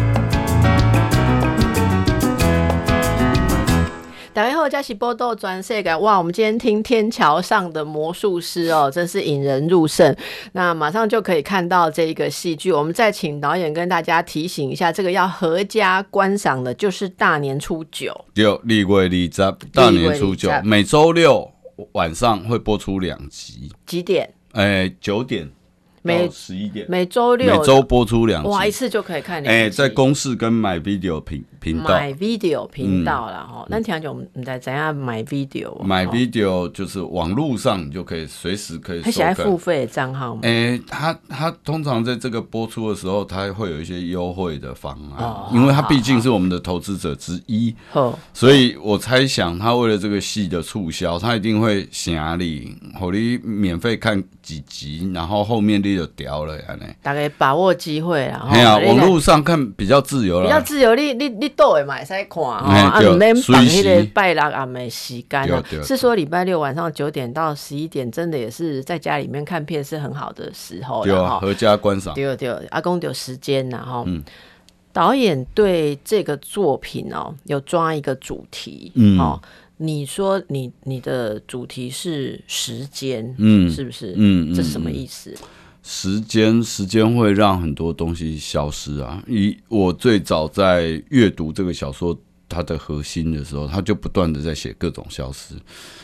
[4.33, 5.95] 大家好，这是报道全世界。
[5.95, 10.13] 哇，我们今天听《天桥上的魔术师》哦，真是引人入胜。
[10.55, 12.73] 那马上就可以看到这一个戏剧。
[12.73, 18.13] 我们再请导演跟大家提醒一下，这个要合家观赏的，就是大年初九。
[18.35, 21.49] 有立位立杂，大年初九，每周六
[21.93, 23.71] 晚上会播出两集。
[23.87, 24.35] 几点？
[24.55, 25.49] 哎，九点。
[26.07, 29.59] 每十一点，每周六每周播出两集，哇，一次就可以看两集。
[29.59, 33.65] 哎，在公视跟 My Video 频频道，My Video 频道了哈。
[33.71, 39.01] 那听讲我们在怎样 My Video？My Video 就是网络上你就可以随时可以。
[39.01, 40.43] 他现在付费账号吗？
[40.43, 47.75] 哎，他他通常在这个播出的时候，他会有一些优惠的方案，因为他毕竟是我们的投资者之一。
[48.35, 55.95] 所以我猜想他为了这个戏的促销，他一定会想里，好你免费看几集，然后后面的。
[55.95, 56.65] 你就掉了呀。
[57.01, 58.49] 大概把握机会啦。
[58.51, 60.47] 哎呀，网络上看比较自由了。
[60.47, 65.63] 比较自由，你你你倒的嘛会使看哦，啊，唔免绑迄个拜六暗的时间啊。
[65.83, 71.05] 是说礼拜六晚上九点到十一点，真的也是在家里面看片是很好的时候。
[71.05, 72.15] 对啊，合家观赏。
[72.15, 74.05] 对对，阿公有时间然后。
[74.07, 74.23] 嗯。
[74.93, 79.43] 导演对这个作品哦，有抓一个主题，嗯，哦，
[79.79, 84.15] 你说你你的主题是时间，嗯，是不是？
[84.17, 85.35] 嗯，这是什么意思？
[85.85, 89.23] 时间，时间会让很多东西消失啊！
[89.29, 92.19] 以我最早在阅读这个小说
[92.49, 95.55] 它的核心的时候，他就不断的在写各种消失，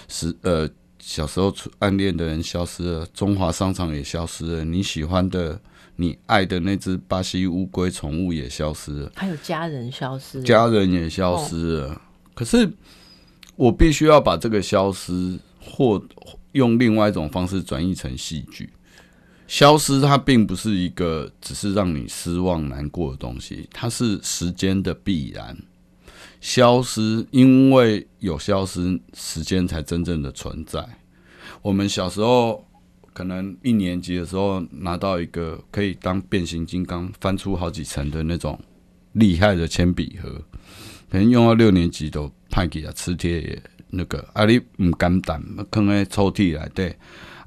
[0.06, 0.68] 是呃，
[1.00, 5.60] 小时候暗恋的人消失了，中华商场也消失了，你喜欢的。
[5.96, 11.88] 你爱的那只巴西乌龟宠物也消失了，还有家人消失，家人也消失了。
[11.88, 12.00] 哦、
[12.32, 12.72] 可是
[13.54, 16.02] 我必须要把这个消失，或
[16.52, 18.70] 用另外一种方式转译成戏剧。
[19.50, 25.56] 消失，它并不是一个只是让你失望难过的东西，它是时间的必然。
[26.40, 30.86] 消失，因为有消失，时间才真正的存在。
[31.62, 32.64] 我们小时候。
[33.12, 38.58] 可能一年级的时候拿到一个可以当变形金刚翻出好几层的那种
[39.14, 40.30] 厉害的铅笔盒，
[41.10, 45.42] 可能用到六年级都派给他磁铁那个，啊你唔敢弹，
[45.72, 46.96] 放在抽屉里对，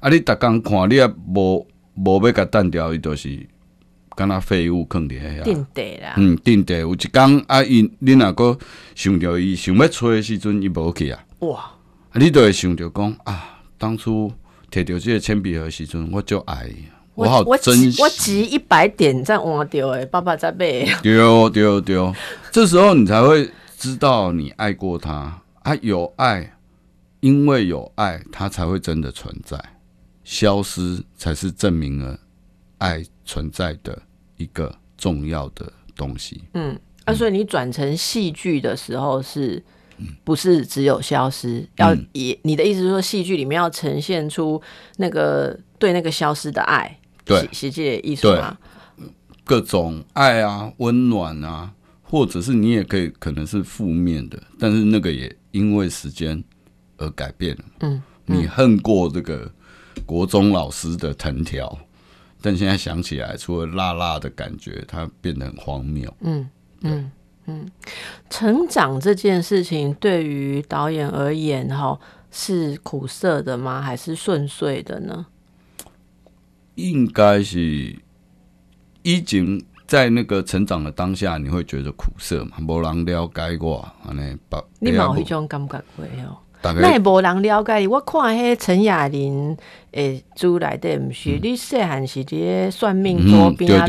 [0.00, 3.46] 啊你逐工看你也无无要甲弹掉，伊就是
[4.14, 5.42] 敢若废物放伫遐。
[5.42, 8.58] 定地啦，嗯，定地有一工啊，因恁若个
[8.94, 11.24] 想着伊想要吹的时阵，伊无去啊。
[11.40, 11.58] 哇！
[12.10, 14.32] 啊，你都会想着讲啊，当初。
[14.70, 16.68] 摕到这个铅笔盒时阵，我就爱，
[17.14, 18.02] 我好珍惜。
[18.02, 20.84] 我集一百点再换掉诶，爸爸在背。
[21.00, 22.12] 丢丢丢，
[22.50, 26.56] 这时候你才会知道你爱过他啊，有爱，
[27.20, 29.56] 因为有爱，他才会真的存在。
[30.24, 32.18] 消失才是证明了
[32.78, 34.02] 爱存在的
[34.36, 36.42] 一个重要的东西。
[36.54, 39.62] 嗯，啊，所以你转成戏剧的时候是。
[40.24, 44.60] 不是只有消失，要也你的意思是说，戏剧里面要呈现出
[44.96, 48.58] 那个对那个消失的爱，对，实际的艺术吗？
[49.44, 51.72] 各种爱啊，温暖啊，
[52.02, 56.42] 或者是你也可以可能是负面的，但是那个也因为时间
[56.96, 57.64] 而改变了。
[57.80, 59.48] 嗯，你恨过这个
[60.06, 61.78] 国中老师的藤条，
[62.40, 66.14] 但现在想起来，除了辣辣的感觉，它变得很荒谬。
[66.20, 66.48] 嗯
[66.82, 67.10] 嗯。
[67.46, 67.70] 嗯，
[68.30, 73.82] 成长这件事情对于导演而言，哈，是苦涩的吗？
[73.82, 75.26] 还是顺遂的呢？
[76.76, 77.94] 应该是，
[79.02, 82.56] 已经在那个成长的当下，你会觉得苦涩嘛？
[82.60, 84.38] 没人了解我，安尼，
[84.78, 86.38] 你冇一种感觉过哦。
[86.72, 87.86] 那也无人了解你。
[87.86, 89.56] 我看迄陈雅玲
[89.92, 93.86] 诶，主来的毋是你细汉时啲算命桌边啊，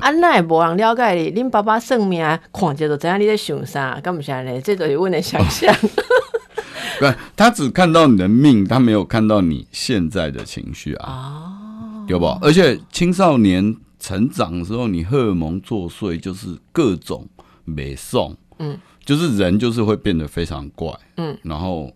[0.00, 1.32] 啊，那也无人了解你。
[1.32, 4.60] 恁爸爸算命，看着就知影你在想啥，敢毋是安尼？
[4.60, 5.74] 这都是阮的想象。
[7.00, 7.06] 不，
[7.36, 11.08] 他只看到你的命，他没有看到你现在的情绪啊。
[11.08, 12.26] 哦，有不？
[12.42, 17.26] 而且青少年成长的时候，你荷尔蒙作祟，就是各种
[17.64, 21.90] 美送，嗯，就是人就是会变得非常怪，嗯，然后。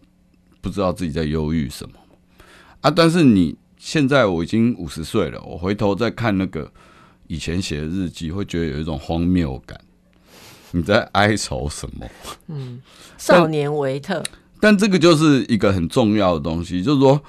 [0.63, 1.97] 不知道自己在忧郁什么
[2.81, 2.91] 啊！
[2.91, 6.73] 但是你现在我已经五十岁了，我回头再看那个
[7.27, 9.79] 以前写的日记，会觉得有一种荒谬感。
[10.71, 12.07] 你在哀愁什么？
[12.47, 12.81] 嗯，
[13.19, 14.23] 少年维特。
[14.61, 17.21] 但这个就是一个很重要的东西，就是说，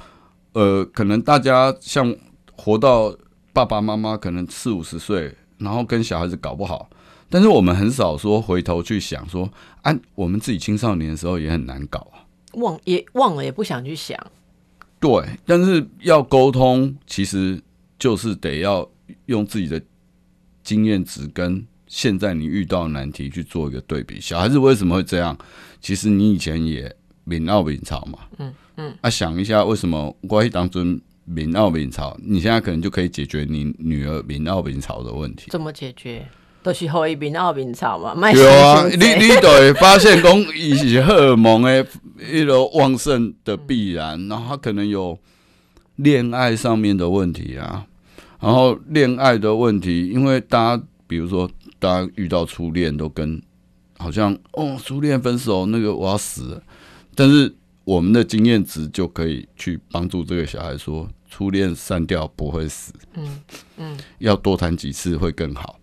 [0.54, 2.16] 呃，可能大家像
[2.56, 3.14] 活到
[3.52, 6.88] 爸爸妈妈可能四五十岁，然后跟小孩子搞不好，
[7.30, 9.50] 但是我们很少说回头去想说，
[9.82, 12.13] 啊，我们自己青少年的时候也很难搞啊。
[12.54, 14.18] 忘也忘了，也不想去想。
[15.00, 15.12] 对，
[15.46, 17.62] 但是要沟通，其实
[18.00, 18.90] 就是得要
[19.26, 19.82] 用自己的
[20.64, 24.20] 经验值跟现在你遇到的难题去做一个对比。
[24.22, 25.38] 小孩子为什么会这样？
[25.82, 26.96] 其实你以前也
[27.26, 28.20] 明奥明吵嘛。
[28.38, 28.96] 嗯嗯。
[29.02, 35.52] 啊，想一下为什么关系当中明奥明吵，你现在可能就可以解决你女儿明奥明吵的问题。
[35.52, 36.26] 怎么解决？
[36.64, 38.16] 都是后一边奥面吵嘛。
[38.32, 41.86] 对啊，你你都会发现讲伊是荷尔蒙的。
[42.32, 45.20] 一个旺盛的必然，然后他可能有
[45.98, 47.86] 恋爱上面的问题啊，
[48.40, 53.42] 然后恋爱的问题，因为大家比如说大家遇到初恋都跟
[53.98, 56.64] 好像哦初恋分手那个我要死了，
[57.14, 57.54] 但是
[57.84, 63.42] 我们的经验值就可以去帮助这个小孩说初恋删掉不会死，嗯
[63.76, 65.78] 嗯，要多谈几次会更好，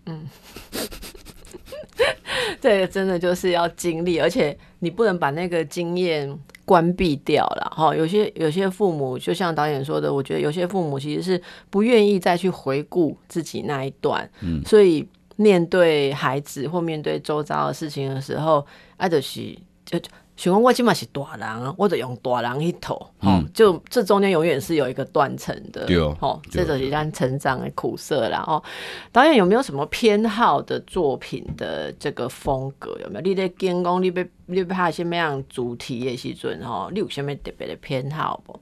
[2.61, 7.93] 这个真的就是要经历，而且你不能把那个经验关闭掉了哈。
[7.93, 15.05] 有些有些父母，就像导演说的，我觉得有些父母其实是不愿意再去回顾自己那一段，嗯，所以
[15.35, 18.65] 面对孩子或面对周遭的事情的时候，
[18.97, 19.99] 爱德西就。
[20.37, 28.43] 请问我起码是大人，我得用大人一头，嗯，就这中间永远是有一个断层的，对哦，这就是让成长的苦涩啦。
[28.47, 28.63] 哦，
[29.11, 32.97] 导演有没有什么偏好的作品的这个风格？
[33.03, 33.21] 有没有？
[33.21, 36.59] 你在监工，你被你拍什么样主题的时阵？
[36.61, 38.59] 哈，你有什么特别的偏好不？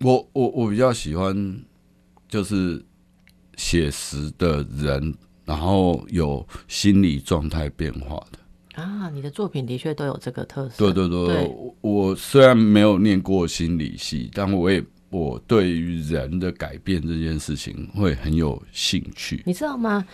[0.00, 1.62] 我我我比较喜欢
[2.26, 2.82] 就是
[3.56, 8.38] 写实的人，然后有心理状态变化的。
[8.74, 10.76] 啊，你的作品的确都有这个特色。
[10.78, 19.42] 对对对，对我虽然没有念过心理系，但我也我对于人的改变这件事情会很有兴趣。
[19.44, 20.06] 你知道吗？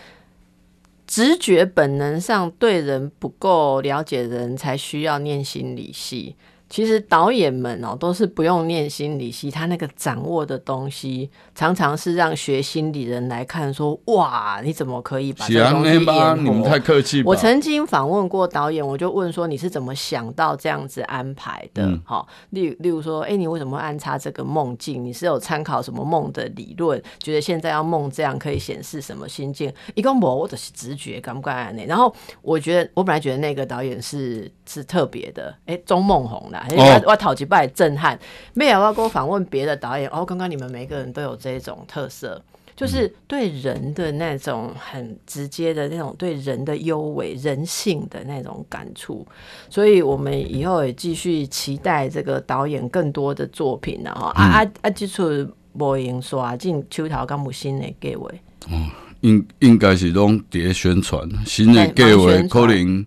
[1.07, 6.35] 直觉本能上对人不够了解人才需要念心理系。
[6.69, 16.35] 其实导演们哦，都是不用念心理系，他那个掌握的东西，常常是让学心理人来看说，哇，你怎么可以把这个东西演活？
[16.35, 17.23] 你们太客气。
[17.23, 21.89] 我曾经访问过导演，我就问说，你是怎么想到这样子安排的？
[22.05, 25.03] 好、嗯，例例如说，哎、欸，你为什么会安插这个梦境？
[25.03, 27.01] 你是有参考什么梦的理论？
[27.17, 29.73] 觉得现在要梦这样可以显示什么心境？
[29.95, 31.83] 一个我的是直觉，敢不敢呢？
[31.87, 32.13] 然后
[32.43, 36.27] 我觉得，我本来觉得那个导演是是特别的，哎、欸，钟孟
[36.67, 36.83] 宏的。
[36.83, 38.17] 我我讨击败震撼，
[38.53, 40.25] 没有要跟我访问别的导演哦。
[40.25, 42.41] 刚刚你们每个人都有这种特色，
[42.75, 49.25] 就是对人的那种很直接的那种对人的优美人性的那种感触，
[49.69, 54.11] 所以我们以后也继续期待这个导演更多的作品呢。
[54.15, 54.89] 哈、嗯、啊啊啊！
[54.89, 58.29] 这次无影刷进秋桃刚木新的计划，
[58.69, 58.87] 哦，
[59.21, 63.05] 应应该是拢在宣传新的计划，可能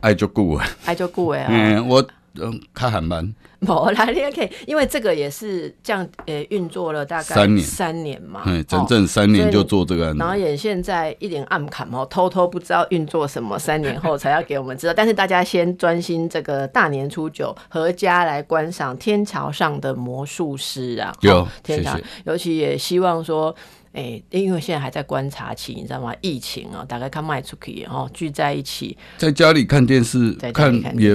[0.00, 2.06] 爱足久诶，爱足久诶嗯，我。
[2.34, 3.34] 嗯，开很慢。
[3.60, 10.18] 冇啦，你可以，因为这个也是这样，呃，运作了大概三年，三年嘛，嗯，整整三年就做这个案子。
[10.18, 14.92] 导演现在一点暗坎哦，偷偷不知道运作什么，三年后才要给我们知道。
[14.96, 23.54] 但是大家先专心这个大年初九，阖家来观赏《天桥上的魔术师》啊，有天桥，尤其也希望说，
[23.92, 26.14] 哎、欸，因为现在还在观察期，你知道吗？
[26.22, 31.14] 疫情啊，大概看卖出去哦，聚在一起，在家里看电视，看也。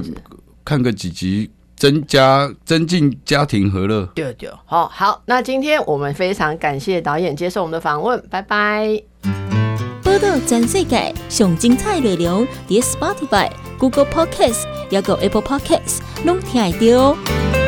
[0.66, 4.04] 看个几集，增加增进家庭和乐。
[4.16, 5.22] 对对，好好。
[5.28, 9.02] 那今天我们非常感谢导演接受我们的访问，拜拜。
[10.02, 17.65] 播到全世界上精彩内容，伫 Spotify、Google Podcasts，还有 Apple Podcasts，拢听得到。